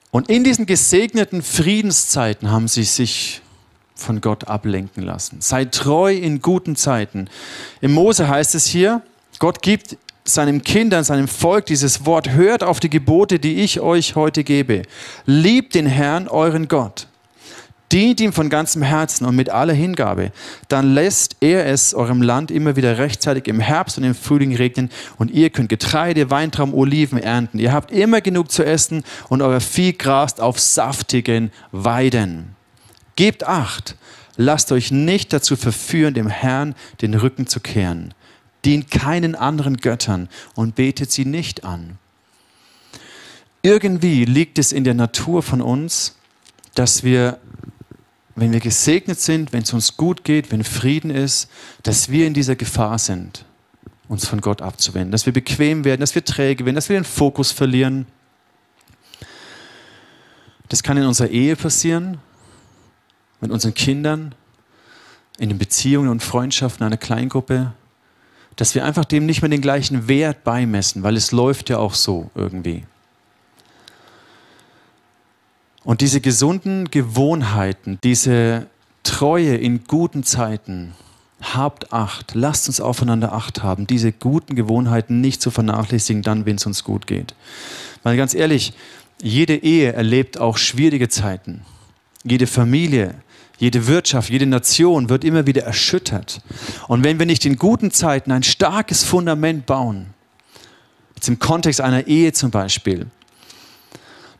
Und 0.09 0.29
in 0.29 0.43
diesen 0.43 0.65
gesegneten 0.65 1.41
Friedenszeiten 1.41 2.51
haben 2.51 2.67
sie 2.67 2.83
sich 2.83 3.41
von 3.95 4.19
Gott 4.19 4.47
ablenken 4.47 5.03
lassen. 5.03 5.41
Sei 5.41 5.65
treu 5.65 6.13
in 6.13 6.41
guten 6.41 6.75
Zeiten. 6.75 7.29
Im 7.81 7.93
Mose 7.93 8.27
heißt 8.27 8.55
es 8.55 8.65
hier, 8.65 9.03
Gott 9.39 9.61
gibt 9.61 9.97
seinen 10.23 10.63
Kindern, 10.63 11.03
seinem 11.03 11.27
Volk 11.27 11.65
dieses 11.65 12.05
Wort, 12.05 12.31
hört 12.31 12.63
auf 12.63 12.79
die 12.79 12.89
Gebote, 12.89 13.39
die 13.39 13.61
ich 13.61 13.79
euch 13.79 14.15
heute 14.15 14.43
gebe. 14.43 14.83
Liebt 15.25 15.75
den 15.75 15.85
Herrn, 15.85 16.27
euren 16.27 16.67
Gott. 16.67 17.07
Dient 17.91 18.21
ihm 18.21 18.31
von 18.31 18.49
ganzem 18.49 18.83
Herzen 18.83 19.25
und 19.25 19.35
mit 19.35 19.49
aller 19.49 19.73
Hingabe. 19.73 20.31
Dann 20.69 20.93
lässt 20.93 21.35
er 21.41 21.65
es 21.65 21.93
eurem 21.93 22.21
Land 22.21 22.49
immer 22.49 22.77
wieder 22.77 22.97
rechtzeitig 22.97 23.47
im 23.47 23.59
Herbst 23.59 23.97
und 23.97 24.05
im 24.05 24.15
Frühling 24.15 24.55
regnen 24.55 24.89
und 25.17 25.29
ihr 25.29 25.49
könnt 25.49 25.67
Getreide, 25.67 26.29
Weintraum, 26.29 26.73
Oliven 26.73 27.21
ernten. 27.21 27.59
Ihr 27.59 27.73
habt 27.73 27.91
immer 27.91 28.21
genug 28.21 28.49
zu 28.49 28.63
essen 28.63 29.03
und 29.27 29.41
euer 29.41 29.59
Vieh 29.59 29.91
grast 29.91 30.39
auf 30.39 30.57
saftigen 30.57 31.51
Weiden. 31.73 32.55
Gebt 33.17 33.45
acht, 33.45 33.97
lasst 34.37 34.71
euch 34.71 34.91
nicht 34.91 35.33
dazu 35.33 35.57
verführen, 35.57 36.13
dem 36.13 36.29
Herrn 36.29 36.75
den 37.01 37.13
Rücken 37.13 37.45
zu 37.45 37.59
kehren 37.59 38.13
dient 38.65 38.91
keinen 38.91 39.35
anderen 39.35 39.77
Göttern 39.77 40.29
und 40.55 40.75
betet 40.75 41.11
sie 41.11 41.25
nicht 41.25 41.63
an. 41.63 41.97
Irgendwie 43.63 44.25
liegt 44.25 44.57
es 44.57 44.71
in 44.71 44.83
der 44.83 44.93
Natur 44.93 45.43
von 45.43 45.61
uns, 45.61 46.15
dass 46.73 47.03
wir, 47.03 47.39
wenn 48.35 48.51
wir 48.51 48.59
gesegnet 48.59 49.19
sind, 49.19 49.53
wenn 49.53 49.63
es 49.63 49.73
uns 49.73 49.97
gut 49.97 50.23
geht, 50.23 50.51
wenn 50.51 50.63
Frieden 50.63 51.11
ist, 51.11 51.49
dass 51.83 52.09
wir 52.09 52.25
in 52.25 52.33
dieser 52.33 52.55
Gefahr 52.55 52.97
sind, 52.97 53.45
uns 54.07 54.27
von 54.27 54.41
Gott 54.41 54.61
abzuwenden, 54.61 55.11
dass 55.11 55.25
wir 55.25 55.33
bequem 55.33 55.83
werden, 55.83 56.01
dass 56.01 56.15
wir 56.15 56.25
träge 56.25 56.65
werden, 56.65 56.75
dass 56.75 56.89
wir 56.89 56.97
den 56.97 57.03
Fokus 57.03 57.51
verlieren. 57.51 58.07
Das 60.69 60.81
kann 60.81 60.97
in 60.97 61.05
unserer 61.05 61.29
Ehe 61.29 61.55
passieren, 61.55 62.17
mit 63.41 63.51
unseren 63.51 63.73
Kindern, 63.73 64.33
in 65.37 65.49
den 65.49 65.57
Beziehungen 65.57 66.09
und 66.09 66.23
Freundschaften 66.23 66.85
einer 66.85 66.97
Kleingruppe, 66.97 67.73
dass 68.55 68.75
wir 68.75 68.85
einfach 68.85 69.05
dem 69.05 69.25
nicht 69.25 69.41
mehr 69.41 69.49
den 69.49 69.61
gleichen 69.61 70.07
Wert 70.07 70.43
beimessen, 70.43 71.03
weil 71.03 71.15
es 71.15 71.31
läuft 71.31 71.69
ja 71.69 71.77
auch 71.77 71.93
so 71.93 72.29
irgendwie. 72.35 72.83
Und 75.83 76.01
diese 76.01 76.21
gesunden 76.21 76.91
Gewohnheiten, 76.91 77.97
diese 78.03 78.67
Treue 79.03 79.55
in 79.55 79.85
guten 79.85 80.23
Zeiten, 80.23 80.93
habt 81.41 81.91
Acht, 81.91 82.35
lasst 82.35 82.67
uns 82.67 82.79
aufeinander 82.79 83.33
Acht 83.33 83.63
haben, 83.63 83.87
diese 83.87 84.11
guten 84.11 84.55
Gewohnheiten 84.55 85.21
nicht 85.21 85.41
zu 85.41 85.49
vernachlässigen, 85.49 86.21
dann, 86.21 86.45
wenn 86.45 86.57
es 86.57 86.65
uns 86.65 86.83
gut 86.83 87.07
geht. 87.07 87.33
Weil 88.03 88.15
ganz 88.15 88.35
ehrlich, 88.35 88.73
jede 89.21 89.55
Ehe 89.55 89.93
erlebt 89.93 90.39
auch 90.39 90.57
schwierige 90.57 91.09
Zeiten. 91.09 91.61
Jede 92.23 92.47
Familie 92.47 93.15
jede 93.61 93.85
Wirtschaft, 93.85 94.31
jede 94.31 94.47
Nation 94.47 95.07
wird 95.09 95.23
immer 95.23 95.45
wieder 95.45 95.61
erschüttert. 95.61 96.41
Und 96.87 97.03
wenn 97.03 97.19
wir 97.19 97.27
nicht 97.27 97.45
in 97.45 97.57
guten 97.57 97.91
Zeiten 97.91 98.31
ein 98.31 98.41
starkes 98.41 99.03
Fundament 99.03 99.67
bauen, 99.67 100.07
jetzt 101.15 101.27
im 101.27 101.37
Kontext 101.37 101.79
einer 101.79 102.07
Ehe 102.07 102.33
zum 102.33 102.49
Beispiel, 102.49 103.05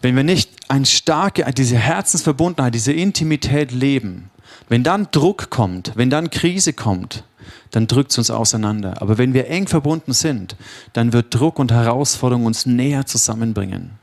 wenn 0.01 0.15
wir 0.15 0.23
nicht 0.23 0.49
eine 0.69 0.87
starke, 0.87 1.45
diese 1.53 1.77
Herzensverbundenheit, 1.77 2.73
diese 2.73 2.93
Intimität 2.93 3.71
leben, 3.71 4.31
wenn 4.69 4.83
dann 4.83 5.07
Druck 5.11 5.51
kommt, 5.51 5.91
wenn 5.95 6.09
dann 6.09 6.31
Krise 6.31 6.73
kommt, 6.73 7.23
dann 7.69 7.85
drückt 7.85 8.09
es 8.09 8.17
uns 8.17 8.31
auseinander. 8.31 9.03
Aber 9.03 9.19
wenn 9.19 9.35
wir 9.35 9.47
eng 9.49 9.67
verbunden 9.67 10.13
sind, 10.13 10.55
dann 10.93 11.13
wird 11.13 11.27
Druck 11.35 11.59
und 11.59 11.71
Herausforderung 11.71 12.45
uns 12.45 12.65
näher 12.65 13.05
zusammenbringen. 13.05 14.00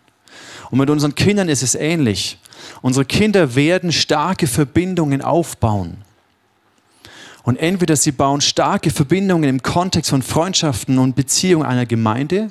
Und 0.71 0.79
mit 0.79 0.91
unseren 0.91 1.15
Kindern 1.15 1.49
ist 1.49 1.63
es 1.63 1.75
ähnlich. 1.75 2.39
Unsere 2.83 3.05
Kinder 3.05 3.55
werden 3.55 3.93
starke 3.93 4.47
Verbindungen 4.47 5.23
aufbauen. 5.23 5.99
Und 7.43 7.57
entweder 7.57 7.97
sie 7.97 8.13
bauen 8.13 8.41
starke 8.41 8.91
Verbindungen 8.91 9.49
im 9.49 9.63
Kontext 9.63 10.11
von 10.11 10.23
Freundschaften 10.23 10.99
und 10.99 11.17
Beziehungen 11.17 11.65
einer 11.65 11.87
Gemeinde 11.87 12.51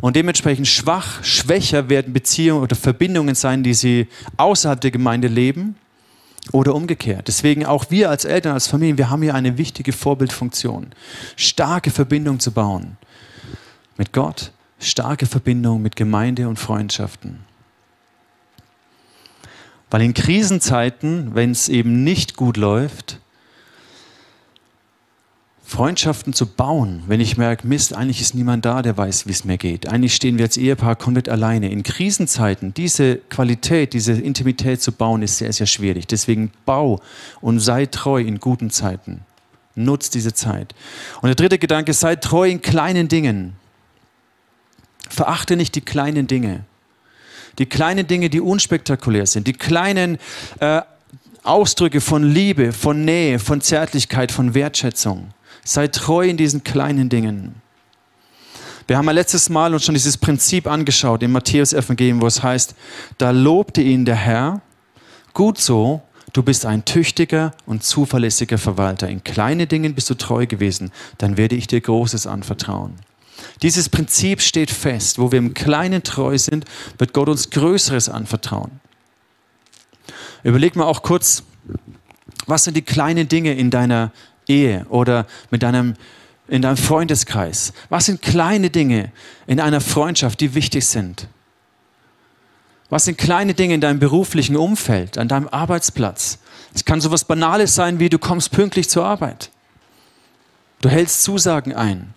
und 0.00 0.16
dementsprechend 0.16 0.68
schwach, 0.68 1.24
schwächer 1.24 1.88
werden 1.88 2.12
Beziehungen 2.12 2.62
oder 2.62 2.76
Verbindungen 2.76 3.34
sein, 3.34 3.62
die 3.62 3.74
sie 3.74 4.06
außerhalb 4.36 4.80
der 4.80 4.90
Gemeinde 4.90 5.28
leben 5.28 5.76
oder 6.52 6.74
umgekehrt. 6.74 7.26
Deswegen 7.26 7.64
auch 7.64 7.86
wir 7.90 8.10
als 8.10 8.24
Eltern, 8.24 8.52
als 8.52 8.66
Familien, 8.66 8.98
wir 8.98 9.10
haben 9.10 9.22
hier 9.22 9.34
eine 9.34 9.58
wichtige 9.58 9.92
Vorbildfunktion, 9.92 10.88
starke 11.36 11.90
Verbindungen 11.90 12.38
zu 12.38 12.52
bauen 12.52 12.96
mit 13.96 14.12
Gott, 14.12 14.52
starke 14.84 15.26
Verbindung 15.26 15.82
mit 15.82 15.96
Gemeinde 15.96 16.48
und 16.48 16.58
Freundschaften. 16.58 17.40
Weil 19.90 20.02
in 20.02 20.14
Krisenzeiten, 20.14 21.34
wenn 21.34 21.52
es 21.52 21.68
eben 21.68 22.02
nicht 22.02 22.36
gut 22.36 22.56
läuft, 22.56 23.20
Freundschaften 25.66 26.32
zu 26.32 26.46
bauen, 26.46 27.02
wenn 27.06 27.20
ich 27.20 27.36
merke, 27.36 27.66
Mist, 27.66 27.94
eigentlich 27.94 28.20
ist 28.20 28.34
niemand 28.34 28.64
da, 28.64 28.82
der 28.82 28.96
weiß, 28.96 29.26
wie 29.26 29.32
es 29.32 29.44
mir 29.44 29.56
geht. 29.56 29.88
Eigentlich 29.88 30.14
stehen 30.14 30.36
wir 30.36 30.44
als 30.44 30.56
Ehepaar 30.56 30.94
komplett 30.94 31.28
alleine. 31.28 31.70
In 31.70 31.82
Krisenzeiten 31.82 32.74
diese 32.74 33.16
Qualität, 33.16 33.92
diese 33.92 34.12
Intimität 34.12 34.82
zu 34.82 34.92
bauen, 34.92 35.22
ist 35.22 35.38
sehr, 35.38 35.52
sehr 35.52 35.66
schwierig. 35.66 36.06
Deswegen 36.06 36.52
bau 36.66 37.00
und 37.40 37.60
sei 37.60 37.86
treu 37.86 38.20
in 38.20 38.40
guten 38.40 38.70
Zeiten. 38.70 39.22
Nutz 39.74 40.10
diese 40.10 40.34
Zeit. 40.34 40.74
Und 41.22 41.28
der 41.28 41.34
dritte 41.34 41.58
Gedanke, 41.58 41.92
sei 41.92 42.16
treu 42.16 42.48
in 42.48 42.60
kleinen 42.62 43.08
Dingen. 43.08 43.54
Verachte 45.08 45.56
nicht 45.56 45.74
die 45.74 45.80
kleinen 45.80 46.26
Dinge. 46.26 46.64
Die 47.58 47.66
kleinen 47.66 48.06
Dinge, 48.06 48.30
die 48.30 48.40
unspektakulär 48.40 49.26
sind. 49.26 49.46
Die 49.46 49.52
kleinen 49.52 50.18
äh, 50.60 50.82
Ausdrücke 51.44 52.00
von 52.00 52.24
Liebe, 52.24 52.72
von 52.72 53.04
Nähe, 53.04 53.38
von 53.38 53.60
Zärtlichkeit, 53.60 54.32
von 54.32 54.54
Wertschätzung. 54.54 55.28
Sei 55.62 55.88
treu 55.88 56.26
in 56.26 56.36
diesen 56.36 56.64
kleinen 56.64 57.08
Dingen. 57.08 57.56
Wir 58.86 58.98
haben 58.98 59.06
ja 59.06 59.12
letztes 59.12 59.48
Mal 59.48 59.72
uns 59.72 59.84
schon 59.84 59.94
dieses 59.94 60.18
Prinzip 60.18 60.66
angeschaut 60.66 61.22
im 61.22 61.32
Matthäus-Evangelium, 61.32 62.20
wo 62.20 62.26
es 62.26 62.42
heißt, 62.42 62.74
da 63.16 63.30
lobte 63.30 63.80
ihn 63.80 64.04
der 64.04 64.16
Herr, 64.16 64.60
gut 65.32 65.58
so, 65.58 66.02
du 66.34 66.42
bist 66.42 66.66
ein 66.66 66.84
tüchtiger 66.84 67.52
und 67.64 67.82
zuverlässiger 67.82 68.58
Verwalter. 68.58 69.08
In 69.08 69.24
kleinen 69.24 69.68
Dingen 69.68 69.94
bist 69.94 70.10
du 70.10 70.14
treu 70.14 70.46
gewesen, 70.46 70.92
dann 71.16 71.38
werde 71.38 71.56
ich 71.56 71.66
dir 71.66 71.80
Großes 71.80 72.26
anvertrauen. 72.26 72.94
Dieses 73.62 73.88
Prinzip 73.88 74.40
steht 74.40 74.70
fest. 74.70 75.18
Wo 75.18 75.32
wir 75.32 75.38
im 75.38 75.54
Kleinen 75.54 76.02
treu 76.02 76.36
sind, 76.38 76.64
wird 76.98 77.12
Gott 77.12 77.28
uns 77.28 77.50
Größeres 77.50 78.08
anvertrauen. 78.08 78.80
Überleg 80.42 80.76
mal 80.76 80.84
auch 80.84 81.02
kurz, 81.02 81.42
was 82.46 82.64
sind 82.64 82.76
die 82.76 82.82
kleinen 82.82 83.28
Dinge 83.28 83.54
in 83.54 83.70
deiner 83.70 84.12
Ehe 84.46 84.84
oder 84.90 85.26
mit 85.50 85.62
deinem, 85.62 85.94
in 86.48 86.62
deinem 86.62 86.76
Freundeskreis? 86.76 87.72
Was 87.88 88.06
sind 88.06 88.20
kleine 88.20 88.70
Dinge 88.70 89.10
in 89.46 89.60
einer 89.60 89.80
Freundschaft, 89.80 90.40
die 90.40 90.54
wichtig 90.54 90.86
sind? 90.86 91.28
Was 92.90 93.06
sind 93.06 93.16
kleine 93.16 93.54
Dinge 93.54 93.74
in 93.74 93.80
deinem 93.80 93.98
beruflichen 93.98 94.56
Umfeld, 94.56 95.16
an 95.16 95.28
deinem 95.28 95.48
Arbeitsplatz? 95.48 96.38
Es 96.74 96.84
kann 96.84 97.00
so 97.00 97.08
etwas 97.08 97.24
Banales 97.24 97.74
sein, 97.74 97.98
wie 97.98 98.10
du 98.10 98.18
kommst 98.18 98.50
pünktlich 98.50 98.90
zur 98.90 99.04
Arbeit. 99.04 99.50
Du 100.80 100.88
hältst 100.90 101.22
Zusagen 101.22 101.72
ein. 101.74 102.14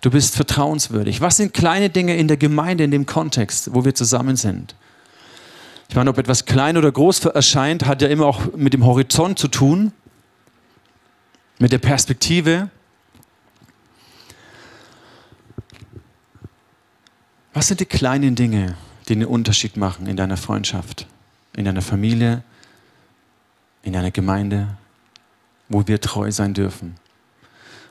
Du 0.00 0.10
bist 0.10 0.34
vertrauenswürdig. 0.34 1.20
Was 1.20 1.36
sind 1.36 1.52
kleine 1.52 1.90
Dinge 1.90 2.16
in 2.16 2.26
der 2.26 2.36
Gemeinde, 2.36 2.84
in 2.84 2.90
dem 2.90 3.06
Kontext, 3.06 3.74
wo 3.74 3.84
wir 3.84 3.94
zusammen 3.94 4.36
sind? 4.36 4.74
Ich 5.88 5.96
meine, 5.96 6.08
ob 6.08 6.18
etwas 6.18 6.46
klein 6.46 6.76
oder 6.76 6.90
groß 6.90 7.26
erscheint, 7.26 7.84
hat 7.84 8.00
ja 8.00 8.08
immer 8.08 8.26
auch 8.26 8.54
mit 8.56 8.72
dem 8.72 8.86
Horizont 8.86 9.38
zu 9.38 9.48
tun 9.48 9.92
mit 11.58 11.72
der 11.72 11.78
Perspektive. 11.78 12.70
Was 17.52 17.68
sind 17.68 17.80
die 17.80 17.86
kleinen 17.86 18.34
Dinge, 18.34 18.76
die 19.08 19.14
den 19.14 19.26
Unterschied 19.26 19.76
machen 19.76 20.06
in 20.06 20.16
deiner 20.16 20.36
Freundschaft, 20.36 21.06
in 21.54 21.64
deiner 21.66 21.82
Familie, 21.82 22.42
in 23.82 23.92
deiner 23.92 24.10
Gemeinde, 24.10 24.68
wo 25.68 25.86
wir 25.86 26.00
treu 26.00 26.30
sein 26.32 26.54
dürfen? 26.54 26.94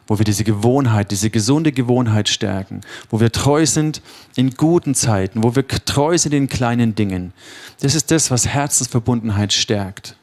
Wo 0.10 0.18
wir 0.18 0.26
diese 0.26 0.44
Gewohnheit, 0.44 1.12
diese 1.12 1.30
gesunde 1.30 1.72
Gewohnheit 1.72 2.30
stärken, 2.30 2.82
wo 3.12 3.20
wir 3.20 3.32
treu 3.32 3.66
sind 3.68 4.02
in 4.36 4.56
guten 4.56 4.96
Zeiten, 4.96 5.44
wo 5.44 5.56
wir 5.56 5.66
treu 5.68 6.18
sind 6.18 6.34
in 6.34 6.50
kleinen 6.50 6.96
Dingen. 6.96 7.32
Das 7.80 7.94
ist 7.94 8.10
das, 8.10 8.32
was 8.32 8.48
Herzensverbundenheit 8.48 9.54
stärkt. 9.54 10.16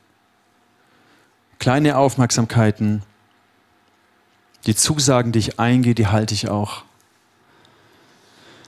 Kleine 1.60 1.96
Aufmerksamkeiten, 1.96 3.02
die 4.66 4.74
Zusagen, 4.74 5.30
die 5.30 5.38
ich 5.38 5.60
eingehe, 5.60 5.94
die 5.94 6.08
halte 6.08 6.34
ich 6.34 6.48
auch. 6.48 6.82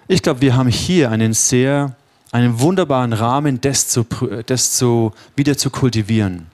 Ich 0.07 0.22
glaube, 0.22 0.40
wir 0.40 0.54
haben 0.57 0.68
hier 0.68 1.11
einen 1.11 1.35
sehr, 1.35 1.96
einen 2.31 2.61
wunderbaren 2.61 3.12
Rahmen, 3.12 3.61
das, 3.61 3.88
zu, 3.88 4.07
das 4.46 4.72
zu, 4.72 5.12
wieder 5.35 5.59
zu 5.59 5.70
kultivieren. 5.70 6.46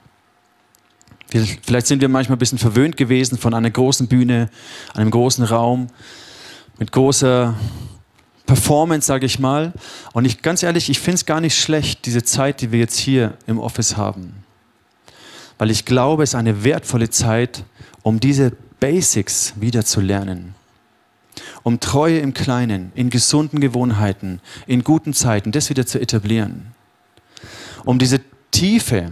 Vielleicht 1.29 1.87
sind 1.87 2.01
wir 2.01 2.09
manchmal 2.09 2.35
ein 2.35 2.39
bisschen 2.39 2.57
verwöhnt 2.57 2.97
gewesen 2.97 3.37
von 3.37 3.53
einer 3.53 3.69
großen 3.69 4.07
Bühne, 4.07 4.49
einem 4.93 5.11
großen 5.11 5.43
Raum, 5.43 5.87
mit 6.77 6.91
großer 6.91 7.55
Performance, 8.45 9.07
sage 9.07 9.25
ich 9.25 9.39
mal. 9.39 9.73
Und 10.13 10.25
ich 10.25 10.41
ganz 10.41 10.63
ehrlich, 10.63 10.89
ich 10.89 10.99
finde 10.99 11.15
es 11.15 11.25
gar 11.25 11.41
nicht 11.41 11.57
schlecht, 11.57 12.05
diese 12.05 12.23
Zeit, 12.23 12.61
die 12.61 12.71
wir 12.71 12.79
jetzt 12.79 12.97
hier 12.97 13.37
im 13.47 13.59
Office 13.59 13.97
haben. 13.97 14.43
Weil 15.57 15.71
ich 15.71 15.85
glaube, 15.85 16.23
es 16.23 16.31
ist 16.31 16.35
eine 16.35 16.63
wertvolle 16.63 17.09
Zeit, 17.09 17.63
um 18.03 18.19
diese 18.19 18.51
Basics 18.79 19.53
wieder 19.59 19.85
zu 19.85 20.01
lernen. 20.01 20.53
Um 21.63 21.79
Treue 21.79 22.19
im 22.19 22.33
Kleinen, 22.33 22.91
in 22.93 23.09
gesunden 23.09 23.59
Gewohnheiten, 23.59 24.41
in 24.67 24.83
guten 24.83 25.13
Zeiten, 25.13 25.51
das 25.51 25.69
wieder 25.69 25.85
zu 25.85 25.99
etablieren. 25.99 26.67
Um 27.83 27.99
diese 27.99 28.21
Tiefe, 28.51 29.11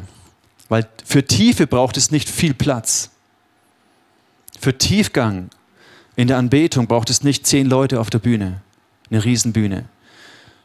weil 0.73 0.88
für 1.05 1.23
Tiefe 1.23 1.67
braucht 1.67 1.97
es 1.97 2.09
nicht 2.09 2.27
viel 2.27 2.55
Platz. 2.55 3.12
Für 4.59 4.75
Tiefgang 4.75 5.51
in 6.15 6.27
der 6.27 6.39
Anbetung 6.39 6.88
braucht 6.88 7.12
es 7.12 7.23
nicht 7.23 7.45
zehn 7.45 7.67
Leute 7.67 7.99
auf 7.99 8.09
der 8.09 8.17
Bühne, 8.17 8.59
eine 9.12 9.23
Riesenbühne. 9.23 9.86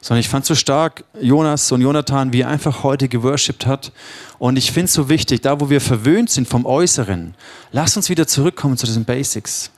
Sondern 0.00 0.20
ich 0.20 0.30
fand 0.30 0.46
so 0.46 0.54
stark 0.54 1.04
Jonas 1.20 1.70
und 1.72 1.82
Jonathan, 1.82 2.32
wie 2.32 2.40
er 2.40 2.48
einfach 2.48 2.84
heute 2.84 3.06
geworshipped 3.06 3.66
hat. 3.66 3.92
Und 4.38 4.56
ich 4.56 4.72
finde 4.72 4.86
es 4.86 4.94
so 4.94 5.10
wichtig, 5.10 5.42
da 5.42 5.60
wo 5.60 5.68
wir 5.68 5.82
verwöhnt 5.82 6.30
sind 6.30 6.48
vom 6.48 6.64
Äußeren, 6.64 7.34
lass 7.72 7.94
uns 7.94 8.08
wieder 8.08 8.26
zurückkommen 8.26 8.78
zu 8.78 8.86
diesen 8.86 9.04
Basics. 9.04 9.70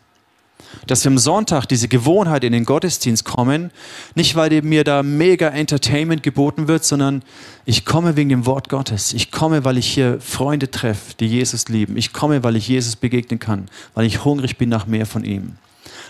Dass 0.87 1.05
wir 1.05 1.11
am 1.11 1.19
Sonntag 1.19 1.67
diese 1.67 1.89
Gewohnheit 1.89 2.45
in 2.45 2.53
den 2.53 2.65
Gottesdienst 2.65 3.25
kommen, 3.25 3.71
nicht 4.15 4.37
weil 4.37 4.63
mir 4.63 4.85
da 4.85 5.03
mega 5.03 5.49
Entertainment 5.49 6.23
geboten 6.23 6.69
wird, 6.69 6.85
sondern 6.85 7.23
ich 7.65 7.85
komme 7.85 8.17
wegen 8.17 8.31
dem 8.31 8.47
Wort 8.47 8.69
Gottes. 8.69 9.13
Ich 9.13 9.31
komme, 9.31 9.65
weil 9.65 9.79
ich 9.79 9.87
hier 9.87 10.21
Freunde 10.21 10.71
treffe, 10.71 11.15
die 11.19 11.27
Jesus 11.27 11.69
lieben. 11.69 11.97
Ich 11.97 12.13
komme, 12.13 12.43
weil 12.43 12.57
ich 12.57 12.69
Jesus 12.69 12.97
begegnen 12.97 13.39
kann, 13.39 13.69
weil 13.95 14.07
ich 14.07 14.25
hungrig 14.25 14.59
bin 14.59 14.69
nach 14.69 14.87
mehr 14.87 15.07
von 15.07 15.25
ihm. 15.25 15.57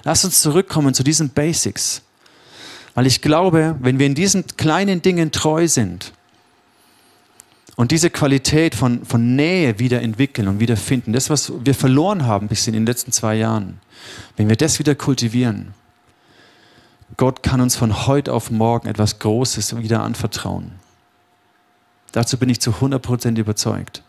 Lass 0.04 0.24
uns 0.24 0.40
zurückkommen 0.40 0.94
zu 0.94 1.02
diesen 1.02 1.30
Basics. 1.30 2.02
Weil 2.94 3.06
ich 3.06 3.22
glaube, 3.22 3.76
wenn 3.80 3.98
wir 3.98 4.06
in 4.06 4.14
diesen 4.14 4.46
kleinen 4.56 5.02
Dingen 5.02 5.30
treu 5.30 5.68
sind 5.68 6.12
und 7.76 7.90
diese 7.92 8.10
Qualität 8.10 8.74
von, 8.74 9.04
von 9.04 9.36
Nähe 9.36 9.78
wieder 9.78 10.02
entwickeln 10.02 10.48
und 10.48 10.60
wieder 10.60 10.76
finden, 10.76 11.12
das, 11.12 11.30
was 11.30 11.52
wir 11.64 11.74
verloren 11.74 12.26
haben 12.26 12.48
bis 12.48 12.66
in 12.66 12.74
den 12.74 12.86
letzten 12.86 13.12
zwei 13.12 13.36
Jahren, 13.36 13.80
wenn 14.36 14.48
wir 14.48 14.56
das 14.56 14.78
wieder 14.78 14.94
kultivieren, 14.94 15.74
Gott 17.16 17.42
kann 17.42 17.60
uns 17.60 17.76
von 17.76 18.06
heute 18.06 18.32
auf 18.32 18.50
morgen 18.50 18.88
etwas 18.88 19.18
Großes 19.18 19.76
wieder 19.82 20.02
anvertrauen. 20.02 20.72
Dazu 22.12 22.38
bin 22.38 22.48
ich 22.48 22.60
zu 22.60 22.70
100% 22.70 23.38
überzeugt. 23.38 24.02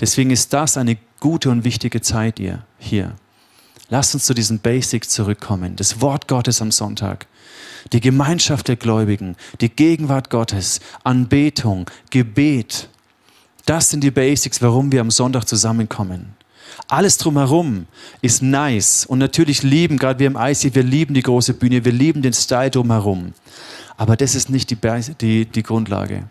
Deswegen 0.00 0.30
ist 0.30 0.52
das 0.52 0.76
eine 0.76 0.96
gute 1.20 1.50
und 1.50 1.64
wichtige 1.64 2.00
Zeit 2.00 2.40
hier. 2.78 3.12
Lasst 3.88 4.14
uns 4.14 4.24
zu 4.24 4.34
diesen 4.34 4.58
Basics 4.58 5.08
zurückkommen. 5.10 5.76
Das 5.76 6.00
Wort 6.00 6.28
Gottes 6.28 6.60
am 6.60 6.72
Sonntag 6.72 7.26
die 7.92 8.00
Gemeinschaft 8.00 8.68
der 8.68 8.76
Gläubigen, 8.76 9.36
die 9.60 9.68
Gegenwart 9.68 10.30
Gottes, 10.30 10.80
Anbetung, 11.04 11.90
Gebet. 12.10 12.88
Das 13.66 13.90
sind 13.90 14.04
die 14.04 14.12
Basics, 14.12 14.62
warum 14.62 14.92
wir 14.92 15.00
am 15.00 15.10
Sonntag 15.10 15.44
zusammenkommen. 15.44 16.34
Alles 16.86 17.18
drumherum 17.18 17.86
ist 18.22 18.40
nice 18.40 19.04
und 19.06 19.18
natürlich 19.18 19.64
lieben, 19.64 19.98
gerade 19.98 20.20
wir 20.20 20.28
im 20.28 20.36
IC, 20.36 20.74
wir 20.76 20.84
lieben 20.84 21.14
die 21.14 21.22
große 21.22 21.54
Bühne, 21.54 21.84
wir 21.84 21.90
lieben 21.90 22.22
den 22.22 22.32
Style 22.32 22.70
drumherum. 22.70 23.32
Aber 23.96 24.16
das 24.16 24.36
ist 24.36 24.50
nicht 24.50 24.70
die, 24.70 24.78
die, 25.20 25.46
die 25.46 25.62
Grundlage. 25.64 26.24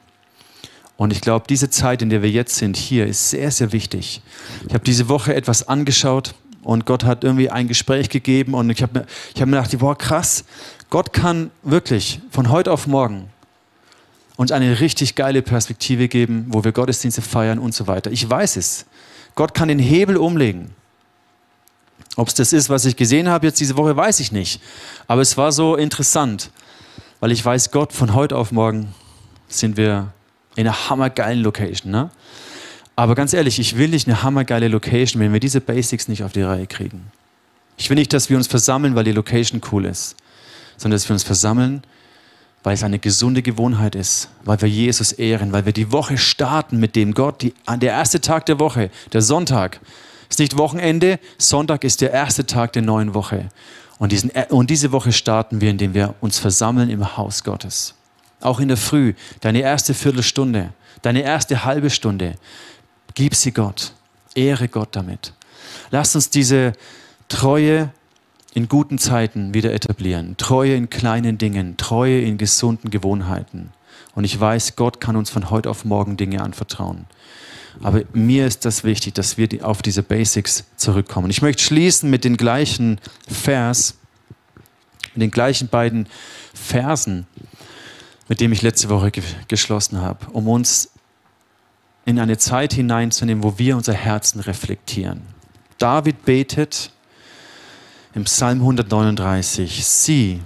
Und 0.96 1.12
ich 1.12 1.20
glaube, 1.20 1.46
diese 1.50 1.70
Zeit, 1.70 2.02
in 2.02 2.10
der 2.10 2.22
wir 2.22 2.30
jetzt 2.30 2.56
sind, 2.56 2.78
hier, 2.78 3.06
ist 3.06 3.32
sehr, 3.32 3.52
sehr 3.52 3.74
wichtig. 3.74 4.22
Ich 4.68 4.74
habe 4.74 4.86
diese 4.86 5.10
Woche 5.10 5.36
etwas 5.36 5.68
angeschaut 5.68 6.36
und 6.64 6.86
Gott 6.86 7.04
hat 7.04 7.26
irgendwie 7.26 7.50
ein 7.50 7.68
Gespräch 7.68 8.08
gegeben 8.08 8.54
und 8.54 8.70
ich 8.70 8.82
habe 8.82 9.00
mir, 9.00 9.06
hab 9.42 9.48
mir 9.50 9.58
gedacht, 9.58 9.78
boah, 9.80 9.98
krass, 9.98 10.46
Gott 10.90 11.12
kann 11.12 11.52
wirklich 11.64 12.22
von 12.32 12.50
heute 12.50 12.72
auf 12.72 12.88
morgen 12.88 13.28
uns 14.38 14.52
eine 14.52 14.80
richtig 14.80 15.16
geile 15.16 15.42
Perspektive 15.42 16.08
geben, 16.08 16.46
wo 16.50 16.64
wir 16.64 16.72
Gottesdienste 16.72 17.22
feiern 17.22 17.60
und 17.60 17.74
so 17.74 17.88
weiter. 17.88 18.12
Ich 18.12 18.30
weiß 18.30 18.58
es. 18.58 18.86
Gott 19.36 19.54
kann 19.54 19.68
den 19.68 19.80
Hebel 19.80 20.18
umlegen. 20.18 20.72
Ob 22.16 22.28
es 22.28 22.34
das 22.34 22.54
ist, 22.54 22.70
was 22.70 22.86
ich 22.86 22.96
gesehen 22.96 23.28
habe 23.28 23.46
jetzt 23.48 23.60
diese 23.60 23.78
Woche, 23.78 23.96
weiß 23.96 24.20
ich 24.20 24.32
nicht. 24.32 24.62
Aber 25.08 25.22
es 25.22 25.38
war 25.38 25.52
so 25.52 25.76
interessant, 25.76 26.50
weil 27.20 27.32
ich 27.32 27.44
weiß, 27.44 27.72
Gott, 27.72 27.92
von 27.92 28.14
heute 28.14 28.38
auf 28.38 28.52
morgen 28.52 28.94
sind 29.48 29.78
wir 29.78 30.14
in 30.56 30.68
einer 30.68 30.90
hammergeilen 30.90 31.42
Location. 31.42 31.92
Ne? 31.92 32.10
Aber 32.96 33.16
ganz 33.16 33.34
ehrlich, 33.34 33.60
ich 33.60 33.78
will 33.78 33.90
nicht 33.90 34.08
eine 34.08 34.24
hammergeile 34.24 34.70
Location, 34.70 35.22
wenn 35.22 35.34
wir 35.34 35.42
diese 35.42 35.60
Basics 35.60 36.08
nicht 36.08 36.24
auf 36.24 36.32
die 36.32 36.42
Reihe 36.42 36.68
kriegen. 36.68 37.12
Ich 37.78 37.90
will 37.90 37.96
nicht, 37.96 38.14
dass 38.14 38.30
wir 38.30 38.38
uns 38.38 38.48
versammeln, 38.48 38.96
weil 38.96 39.04
die 39.04 39.12
Location 39.12 39.62
cool 39.72 39.86
ist 39.86 40.16
sondern 40.78 40.96
dass 40.96 41.08
wir 41.08 41.14
uns 41.14 41.24
versammeln, 41.24 41.82
weil 42.66 42.74
es 42.74 42.84
eine 42.84 42.98
gesunde 42.98 43.44
Gewohnheit 43.44 43.94
ist, 43.94 44.30
weil 44.44 44.60
wir 44.60 44.68
Jesus 44.68 45.12
ehren, 45.12 45.52
weil 45.52 45.68
wir 45.68 45.72
die 45.72 45.92
Woche 45.92 46.18
starten 46.18 46.80
mit 46.80 46.96
dem 46.96 47.14
Gott, 47.14 47.44
die, 47.44 47.54
der 47.78 47.92
erste 47.92 48.22
Tag 48.22 48.48
der 48.48 48.60
Woche, 48.60 48.90
der 49.14 49.22
Sonntag, 49.22 49.80
ist 50.32 50.40
nicht 50.40 50.58
Wochenende, 50.58 51.20
Sonntag 51.38 51.84
ist 51.84 52.02
der 52.02 52.12
erste 52.12 52.48
Tag 52.48 52.74
der 52.74 52.82
neuen 52.82 53.14
Woche. 53.14 53.50
Und, 54.00 54.12
diesen, 54.12 54.32
und 54.50 54.72
diese 54.72 54.92
Woche 54.92 55.14
starten 55.14 55.62
wir, 55.62 55.70
indem 55.70 55.94
wir 55.94 56.16
uns 56.22 56.40
versammeln 56.40 56.90
im 56.90 57.16
Haus 57.16 57.44
Gottes. 57.44 57.94
Auch 58.42 58.60
in 58.60 58.68
der 58.68 58.78
Früh, 58.78 59.14
deine 59.42 59.60
erste 59.60 59.94
Viertelstunde, 59.94 60.74
deine 61.04 61.22
erste 61.22 61.66
halbe 61.66 61.92
Stunde, 61.92 62.34
gib 63.14 63.36
sie 63.36 63.52
Gott, 63.52 63.94
ehre 64.34 64.70
Gott 64.70 64.96
damit. 64.96 65.34
Lass 65.92 66.16
uns 66.16 66.32
diese 66.32 66.74
Treue 67.30 67.92
in 68.56 68.70
guten 68.70 68.98
Zeiten 68.98 69.54
wieder 69.54 69.74
etablieren. 69.74 70.38
Treue 70.38 70.76
in 70.76 70.90
kleinen 70.90 71.38
Dingen, 71.38 71.76
Treue 71.76 72.22
in 72.22 72.38
gesunden 72.38 72.90
Gewohnheiten. 72.90 73.72
Und 74.16 74.24
ich 74.24 74.40
weiß, 74.40 74.78
Gott 74.78 75.02
kann 75.02 75.18
uns 75.18 75.30
von 75.30 75.50
heute 75.50 75.70
auf 75.70 75.84
morgen 75.84 76.16
Dinge 76.16 76.42
anvertrauen. 76.42 77.06
Aber 77.84 78.04
mir 78.14 78.48
ist 78.48 78.64
das 78.64 78.86
wichtig, 78.86 79.14
dass 79.14 79.38
wir 79.38 79.50
auf 79.62 79.82
diese 79.82 80.04
Basics 80.04 80.64
zurückkommen. 80.78 81.30
Ich 81.30 81.42
möchte 81.42 81.62
schließen 81.64 82.10
mit 82.10 82.24
den 82.24 82.38
gleichen 82.38 83.02
Vers, 83.28 83.96
mit 85.14 85.24
den 85.24 85.32
gleichen 85.32 85.68
beiden 85.68 86.08
Versen, 86.54 87.28
mit 88.30 88.40
dem 88.40 88.54
ich 88.54 88.62
letzte 88.62 88.88
Woche 88.88 89.12
ge 89.12 89.24
geschlossen 89.50 90.00
habe, 90.00 90.28
um 90.32 90.48
uns 90.48 90.92
in 92.06 92.20
eine 92.20 92.38
Zeit 92.38 92.72
hineinzunehmen, 92.72 93.44
wo 93.44 93.60
wir 93.60 93.76
unser 93.76 93.94
Herzen 93.94 94.40
reflektieren. 94.40 95.24
David 95.78 96.24
betet 96.24 96.92
im 98.16 98.24
Psalm 98.24 98.60
139, 98.62 99.86
sieh, 99.86 100.42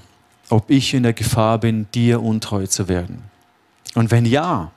ob 0.50 0.72
ich 0.72 0.96
in 0.96 1.04
der 1.04 1.14
Gefahr 1.14 1.60
bin, 1.60 1.88
dir 1.94 2.22
untreu 2.22 2.66
zu 2.66 2.88
werden. 2.88 3.24
Und 3.94 4.10
wenn 4.10 4.26
ja, 4.26 4.72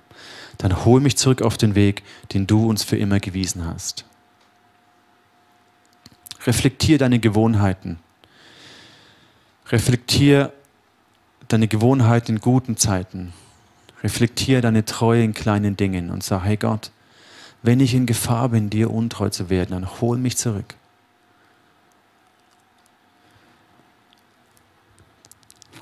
dann 0.59 0.85
hol 0.85 1.01
mich 1.01 1.17
zurück 1.17 1.41
auf 1.41 1.57
den 1.57 1.75
Weg, 1.75 2.03
den 2.35 2.47
du 2.47 2.69
uns 2.69 2.85
für 2.85 2.99
immer 2.99 3.19
gewiesen 3.19 3.65
hast. 3.65 4.05
Reflektier 6.47 6.99
deine 6.99 7.19
Gewohnheiten. 7.19 7.99
Reflektier 9.71 10.53
deine 11.49 11.69
Gewohnheiten 11.69 12.37
in 12.37 12.41
guten 12.43 12.77
Zeiten. 12.77 13.33
Reflektier 14.03 14.61
deine 14.61 14.85
Treue 14.85 15.25
in 15.25 15.33
kleinen 15.33 15.79
Dingen 15.79 16.11
und 16.11 16.23
sag, 16.23 16.45
hey 16.45 16.59
Gott, 16.59 16.91
wenn 17.63 17.81
ich 17.81 17.95
in 17.95 18.05
Gefahr 18.05 18.51
bin, 18.51 18.69
dir 18.69 18.91
untreu 18.91 19.31
zu 19.31 19.49
werden, 19.49 19.71
dann 19.71 20.01
hol 20.01 20.19
mich 20.19 20.37
zurück. 20.37 20.75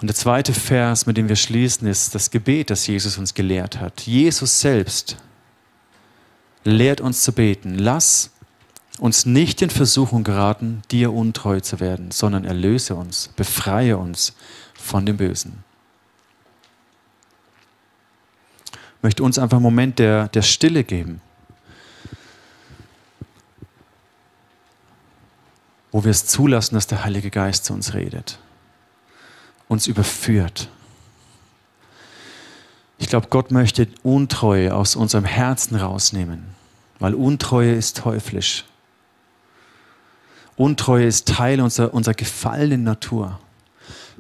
Und 0.01 0.07
der 0.07 0.15
zweite 0.15 0.55
Vers, 0.55 1.05
mit 1.05 1.19
dem 1.19 1.29
wir 1.29 1.37
schließen, 1.37 1.87
ist 1.87 2.15
das 2.15 2.31
Gebet, 2.31 2.71
das 2.71 2.87
Jesus 2.87 3.19
uns 3.19 3.35
gelehrt 3.35 3.81
hat. 3.81 4.01
Jesus 4.03 4.61
selbst 4.61 5.19
lehrt 6.65 7.03
uns 7.03 7.23
zu 7.23 7.33
beten. 7.33 7.79
Lass 7.79 8.31
uns 8.99 9.27
nicht 9.27 9.61
in 9.61 9.69
Versuchung 9.69 10.25
geraten, 10.25 10.83
dir 10.91 11.13
untreu 11.13 11.61
zu 11.61 11.81
werden, 11.81 12.11
sondern 12.13 12.47
erlöse 12.47 12.95
uns, 12.95 13.29
befreie 13.37 13.99
uns 13.99 14.35
von 14.75 15.05
dem 15.05 15.19
Bösen. 15.19 15.65
Ich 18.73 19.03
möchte 19.03 19.23
uns 19.23 19.39
einfach 19.39 19.59
einen 19.59 19.63
Moment 19.63 19.99
der, 19.99 20.29
der 20.29 20.43
Stille 20.43 20.83
geben, 20.83 21.21
wo 25.93 26.05
wir 26.05 26.11
es 26.11 26.27
zulassen, 26.27 26.75
dass 26.75 26.87
der 26.87 27.05
Heilige 27.05 27.31
Geist 27.31 27.67
zu 27.67 27.75
uns 27.75 27.93
redet 27.93 28.39
uns 29.71 29.87
überführt. 29.87 30.69
Ich 32.99 33.07
glaube, 33.07 33.29
Gott 33.31 33.53
möchte 33.53 33.87
Untreue 34.03 34.75
aus 34.75 34.97
unserem 34.97 35.25
Herzen 35.25 35.77
rausnehmen, 35.77 36.45
weil 36.99 37.15
Untreue 37.15 37.73
ist 37.73 37.99
teuflisch. 37.99 38.65
Untreue 40.57 41.07
ist 41.07 41.29
Teil 41.29 41.61
unserer, 41.61 41.95
unserer 41.95 42.15
gefallenen 42.15 42.83
Natur. 42.83 43.39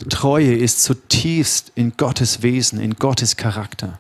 Treue 0.09 0.55
ist 0.55 0.85
zutiefst 0.85 1.73
in 1.75 1.97
Gottes 1.97 2.43
Wesen, 2.43 2.79
in 2.79 2.95
Gottes 2.95 3.37
Charakter. 3.37 3.99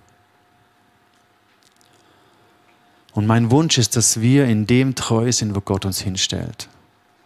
Und 3.12 3.26
mein 3.26 3.50
Wunsch 3.50 3.76
ist, 3.76 3.96
dass 3.96 4.20
wir 4.20 4.46
in 4.46 4.68
dem 4.68 4.94
treu 4.94 5.32
sind, 5.32 5.56
wo 5.56 5.60
Gott 5.60 5.84
uns 5.84 6.00
hinstellt. 6.00 6.68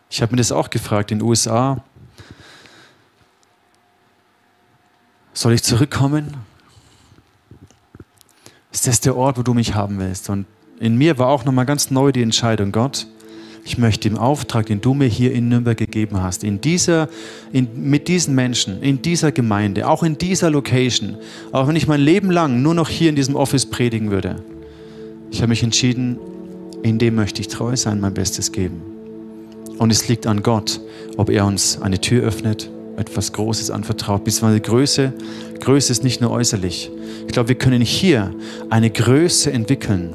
Ich 0.08 0.22
habe 0.22 0.32
mir 0.32 0.38
das 0.38 0.50
auch 0.50 0.70
gefragt 0.70 1.12
in 1.12 1.18
den 1.18 1.28
USA. 1.28 1.84
Soll 5.36 5.52
ich 5.52 5.64
zurückkommen? 5.64 6.34
Ist 8.72 8.86
das 8.86 9.00
der 9.00 9.16
Ort, 9.16 9.36
wo 9.36 9.42
du 9.42 9.52
mich 9.52 9.74
haben 9.74 9.98
willst? 9.98 10.30
Und 10.30 10.46
in 10.78 10.96
mir 10.96 11.18
war 11.18 11.26
auch 11.26 11.44
nochmal 11.44 11.66
ganz 11.66 11.90
neu 11.90 12.12
die 12.12 12.22
Entscheidung, 12.22 12.70
Gott, 12.70 13.08
ich 13.64 13.76
möchte 13.76 14.06
im 14.06 14.16
Auftrag, 14.16 14.66
den 14.66 14.80
du 14.80 14.94
mir 14.94 15.08
hier 15.08 15.32
in 15.32 15.48
Nürnberg 15.48 15.76
gegeben 15.76 16.22
hast, 16.22 16.44
in 16.44 16.60
dieser, 16.60 17.08
in, 17.52 17.90
mit 17.90 18.06
diesen 18.06 18.36
Menschen, 18.36 18.80
in 18.80 19.02
dieser 19.02 19.32
Gemeinde, 19.32 19.88
auch 19.88 20.04
in 20.04 20.18
dieser 20.18 20.50
Location, 20.50 21.16
auch 21.50 21.66
wenn 21.66 21.74
ich 21.74 21.88
mein 21.88 22.00
Leben 22.00 22.30
lang 22.30 22.62
nur 22.62 22.74
noch 22.74 22.88
hier 22.88 23.08
in 23.08 23.16
diesem 23.16 23.34
Office 23.34 23.66
predigen 23.66 24.12
würde, 24.12 24.36
ich 25.32 25.38
habe 25.38 25.48
mich 25.48 25.64
entschieden, 25.64 26.16
in 26.84 26.98
dem 26.98 27.16
möchte 27.16 27.40
ich 27.40 27.48
treu 27.48 27.74
sein, 27.74 28.00
mein 28.00 28.14
Bestes 28.14 28.52
geben. 28.52 28.82
Und 29.78 29.90
es 29.90 30.06
liegt 30.06 30.28
an 30.28 30.44
Gott, 30.44 30.80
ob 31.16 31.28
er 31.28 31.44
uns 31.44 31.82
eine 31.82 32.00
Tür 32.00 32.22
öffnet 32.22 32.70
etwas 32.96 33.32
Großes 33.32 33.70
anvertraut. 33.70 34.24
Beziehungsweise 34.24 34.60
Größe, 34.60 35.12
Größe 35.60 35.92
ist 35.92 36.04
nicht 36.04 36.20
nur 36.20 36.30
äußerlich. 36.30 36.90
Ich 37.26 37.32
glaube, 37.32 37.48
wir 37.48 37.56
können 37.56 37.80
hier 37.80 38.30
eine 38.70 38.90
Größe 38.90 39.52
entwickeln, 39.52 40.12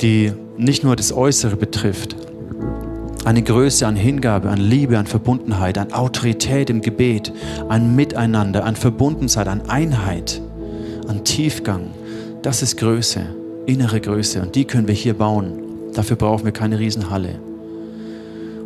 die 0.00 0.32
nicht 0.56 0.84
nur 0.84 0.96
das 0.96 1.12
Äußere 1.12 1.56
betrifft, 1.56 2.16
eine 3.24 3.42
Größe 3.42 3.86
an 3.86 3.94
Hingabe, 3.94 4.50
an 4.50 4.58
Liebe, 4.58 4.98
an 4.98 5.06
Verbundenheit, 5.06 5.78
an 5.78 5.92
Autorität 5.92 6.70
im 6.70 6.80
Gebet, 6.80 7.32
an 7.68 7.94
Miteinander, 7.94 8.64
an 8.64 8.74
Verbundenheit, 8.74 9.46
an 9.46 9.62
Einheit, 9.68 10.40
an 11.06 11.24
Tiefgang. 11.24 11.90
Das 12.42 12.62
ist 12.62 12.78
Größe, 12.78 13.24
innere 13.66 14.00
Größe. 14.00 14.42
Und 14.42 14.56
die 14.56 14.64
können 14.64 14.88
wir 14.88 14.94
hier 14.94 15.14
bauen. 15.14 15.52
Dafür 15.94 16.16
brauchen 16.16 16.44
wir 16.44 16.52
keine 16.52 16.80
Riesenhalle. 16.80 17.38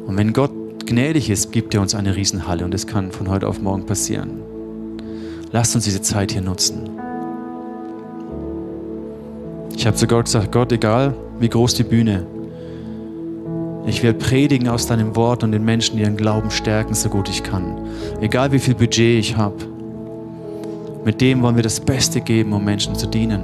Und 0.07 0.17
wenn 0.17 0.33
Gott 0.33 0.53
gnädig 0.87 1.31
ist, 1.31 1.53
gibt 1.53 1.75
er 1.75 1.81
uns 1.81 1.95
eine 1.95 2.17
Riesenhalle 2.17 2.65
und 2.65 2.73
das 2.73 2.87
kann 2.87 3.13
von 3.13 3.29
heute 3.29 3.49
auf 3.49 3.61
morgen 3.61 3.87
passieren. 3.87 4.41
Lasst 5.53 5.75
uns 5.75 5.85
diese 5.85 6.03
Zeit 6.03 6.33
hier 6.33 6.43
nutzen. 6.43 6.89
Ich 9.77 9.87
habe 9.87 9.97
zu 9.97 10.07
Gott 10.07 10.25
gesagt, 10.25 10.53
Gott, 10.53 10.73
egal 10.73 11.15
wie 11.39 11.49
groß 11.49 11.75
die 11.75 11.85
Bühne, 11.85 12.27
ich 13.87 14.03
werde 14.03 14.19
predigen 14.19 14.69
aus 14.69 14.87
deinem 14.87 15.15
Wort 15.15 15.45
und 15.45 15.53
den 15.53 15.65
Menschen 15.65 15.99
ihren 15.99 16.17
Glauben 16.17 16.51
stärken, 16.51 16.95
so 16.95 17.09
gut 17.09 17.29
ich 17.29 17.45
kann. 17.45 17.79
Egal 18.21 18.51
wie 18.51 18.59
viel 18.59 18.75
Budget 18.75 19.21
ich 19.21 19.37
habe, 19.37 19.57
mit 21.05 21.21
dem 21.21 21.41
wollen 21.43 21.55
wir 21.55 21.63
das 21.63 21.79
Beste 21.79 22.21
geben, 22.21 22.53
um 22.53 22.65
Menschen 22.65 22.97
zu 22.97 23.07
dienen. 23.07 23.43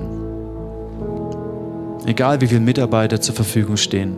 Egal 2.07 2.41
wie 2.41 2.49
viele 2.49 2.61
Mitarbeiter 2.61 3.21
zur 3.21 3.37
Verfügung 3.37 3.77
stehen. 3.77 4.17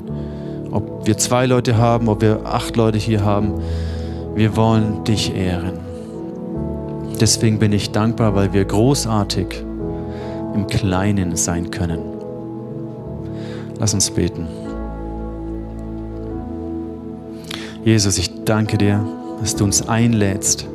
Wir 1.05 1.19
zwei 1.19 1.45
Leute 1.45 1.77
haben, 1.77 2.09
ob 2.09 2.23
wir 2.23 2.47
acht 2.47 2.77
Leute 2.77 2.97
hier 2.97 3.23
haben, 3.23 3.61
wir 4.35 4.57
wollen 4.57 5.05
dich 5.05 5.35
ehren. 5.37 5.79
Deswegen 7.21 7.59
bin 7.59 7.73
ich 7.73 7.93
dankbar, 7.93 8.35
weil 8.35 8.55
wir 8.55 8.65
großartig 8.65 9.63
im 10.55 10.67
Kleinen 10.67 11.37
sein 11.37 11.71
können. 11.71 12.01
Lass 13.79 13.93
uns 13.93 14.11
beten. 14.11 14.47
Jesus, 17.85 18.17
ich 18.17 18.45
danke 18.45 18.79
dir, 18.79 19.05
dass 19.41 19.57
du 19.57 19.65
uns 19.65 19.87
einlädst, 19.87 20.67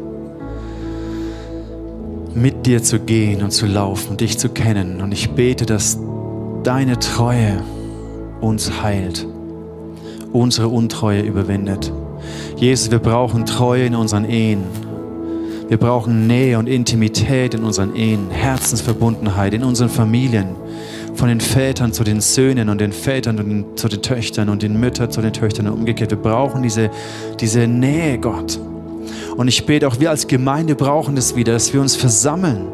mit 2.35 2.67
dir 2.67 2.83
zu 2.83 2.99
gehen 2.99 3.41
und 3.41 3.49
zu 3.49 3.65
laufen, 3.65 4.15
dich 4.15 4.37
zu 4.37 4.49
kennen. 4.49 5.01
Und 5.01 5.11
ich 5.11 5.31
bete, 5.31 5.65
dass 5.65 5.97
deine 6.61 6.99
Treue 6.99 7.63
uns 8.41 8.83
heilt 8.83 9.25
unsere 10.33 10.67
Untreue 10.67 11.21
überwindet. 11.21 11.91
Jesus, 12.57 12.91
wir 12.91 12.99
brauchen 12.99 13.45
Treue 13.45 13.85
in 13.85 13.95
unseren 13.95 14.25
Ehen. 14.25 14.63
Wir 15.67 15.77
brauchen 15.77 16.27
Nähe 16.27 16.57
und 16.57 16.67
Intimität 16.67 17.53
in 17.53 17.63
unseren 17.63 17.95
Ehen, 17.95 18.31
Herzensverbundenheit 18.31 19.53
in 19.53 19.63
unseren 19.63 19.89
Familien, 19.89 20.47
von 21.13 21.29
den 21.29 21.39
Vätern 21.39 21.93
zu 21.93 22.03
den 22.03 22.21
Söhnen 22.21 22.69
und 22.69 22.81
den 22.81 22.91
Vätern 22.91 23.37
zu 23.75 23.87
den 23.87 24.01
Töchtern 24.01 24.49
und 24.49 24.63
den 24.63 24.79
Müttern 24.79 25.11
zu 25.11 25.21
den 25.21 25.31
Töchtern 25.31 25.67
und 25.67 25.73
umgekehrt. 25.73 26.09
Wir 26.09 26.17
brauchen 26.17 26.63
diese, 26.63 26.89
diese 27.39 27.67
Nähe, 27.67 28.17
Gott. 28.17 28.59
Und 29.37 29.47
ich 29.47 29.65
bete 29.65 29.87
auch, 29.87 29.99
wir 29.99 30.09
als 30.09 30.27
Gemeinde 30.27 30.75
brauchen 30.75 31.15
das 31.15 31.35
wieder, 31.35 31.53
dass 31.53 31.71
wir 31.71 31.81
uns 31.81 31.95
versammeln, 31.95 32.67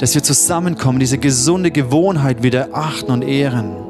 dass 0.00 0.14
wir 0.14 0.22
zusammenkommen, 0.22 0.98
diese 0.98 1.18
gesunde 1.18 1.70
Gewohnheit 1.70 2.42
wieder 2.42 2.70
achten 2.72 3.12
und 3.12 3.22
ehren. 3.22 3.87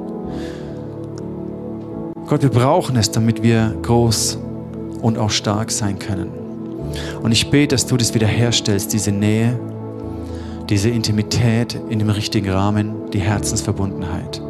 Gott, 2.29 2.43
wir 2.43 2.51
brauchen 2.51 2.97
es, 2.97 3.11
damit 3.11 3.43
wir 3.43 3.75
groß 3.81 4.39
und 5.01 5.17
auch 5.17 5.31
stark 5.31 5.71
sein 5.71 5.99
können. 5.99 6.29
Und 7.23 7.33
ich 7.33 7.51
bete, 7.51 7.75
dass 7.75 7.87
du 7.87 7.97
das 7.97 8.13
wiederherstellst, 8.13 8.93
diese 8.93 9.13
Nähe, 9.13 9.59
diese 10.69 10.91
Intimität 10.91 11.79
in 11.89 11.99
dem 11.99 12.11
richtigen 12.11 12.51
Rahmen, 12.51 13.11
die 13.13 13.21
Herzensverbundenheit. 13.21 14.43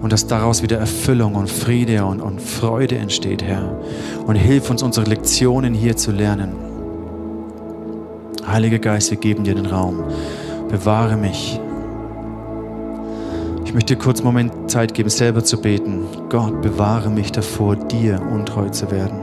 Und 0.00 0.10
dass 0.10 0.26
daraus 0.26 0.62
wieder 0.62 0.78
Erfüllung 0.78 1.34
und 1.34 1.50
Friede 1.50 2.06
und, 2.06 2.22
und 2.22 2.40
Freude 2.40 2.96
entsteht, 2.96 3.42
Herr. 3.42 3.78
Und 4.26 4.36
hilf 4.36 4.70
uns, 4.70 4.82
unsere 4.82 5.06
Lektionen 5.06 5.74
hier 5.74 5.96
zu 5.96 6.10
lernen. 6.10 6.52
Heiliger 8.46 8.78
Geist, 8.78 9.10
wir 9.10 9.18
geben 9.18 9.44
dir 9.44 9.54
den 9.54 9.66
Raum. 9.66 10.04
Bewahre 10.70 11.18
mich. 11.18 11.60
Ich 13.68 13.74
möchte 13.74 13.96
dir 13.96 14.02
kurz 14.02 14.20
einen 14.20 14.28
Moment 14.28 14.70
Zeit 14.70 14.94
geben, 14.94 15.10
selber 15.10 15.44
zu 15.44 15.60
beten. 15.60 16.06
Gott, 16.30 16.62
bewahre 16.62 17.10
mich 17.10 17.32
davor, 17.32 17.76
dir 17.76 18.18
untreu 18.32 18.70
zu 18.70 18.90
werden. 18.90 19.18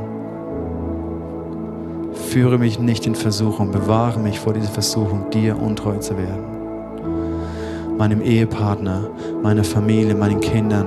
Führe 2.13 2.59
mich 2.59 2.77
nicht 2.77 3.07
in 3.07 3.15
Versuchung, 3.15 3.71
bewahre 3.71 4.19
mich 4.19 4.39
vor 4.39 4.53
dieser 4.53 4.69
Versuchung, 4.69 5.31
dir 5.31 5.59
untreu 5.59 5.97
zu 5.97 6.15
werden. 6.15 7.97
Meinem 7.97 8.21
Ehepartner, 8.21 9.09
meiner 9.41 9.63
Familie, 9.63 10.13
meinen 10.13 10.41
Kindern, 10.41 10.85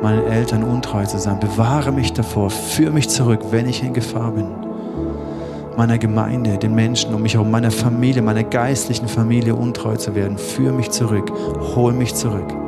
meinen 0.00 0.24
Eltern 0.24 0.64
untreu 0.64 1.04
zu 1.04 1.18
sein. 1.18 1.38
Bewahre 1.40 1.92
mich 1.92 2.14
davor, 2.14 2.48
führe 2.48 2.92
mich 2.92 3.10
zurück, 3.10 3.40
wenn 3.50 3.68
ich 3.68 3.82
in 3.82 3.92
Gefahr 3.92 4.30
bin. 4.30 4.63
Meiner 5.76 5.98
Gemeinde, 5.98 6.56
den 6.56 6.74
Menschen 6.74 7.12
um 7.14 7.22
mich 7.22 7.34
herum, 7.34 7.50
meiner 7.50 7.70
Familie, 7.70 8.22
meiner 8.22 8.44
geistlichen 8.44 9.08
Familie 9.08 9.56
untreu 9.56 9.96
zu 9.96 10.14
werden. 10.14 10.38
Führe 10.38 10.72
mich 10.72 10.90
zurück, 10.90 11.32
hol 11.74 11.92
mich 11.92 12.14
zurück. 12.14 12.63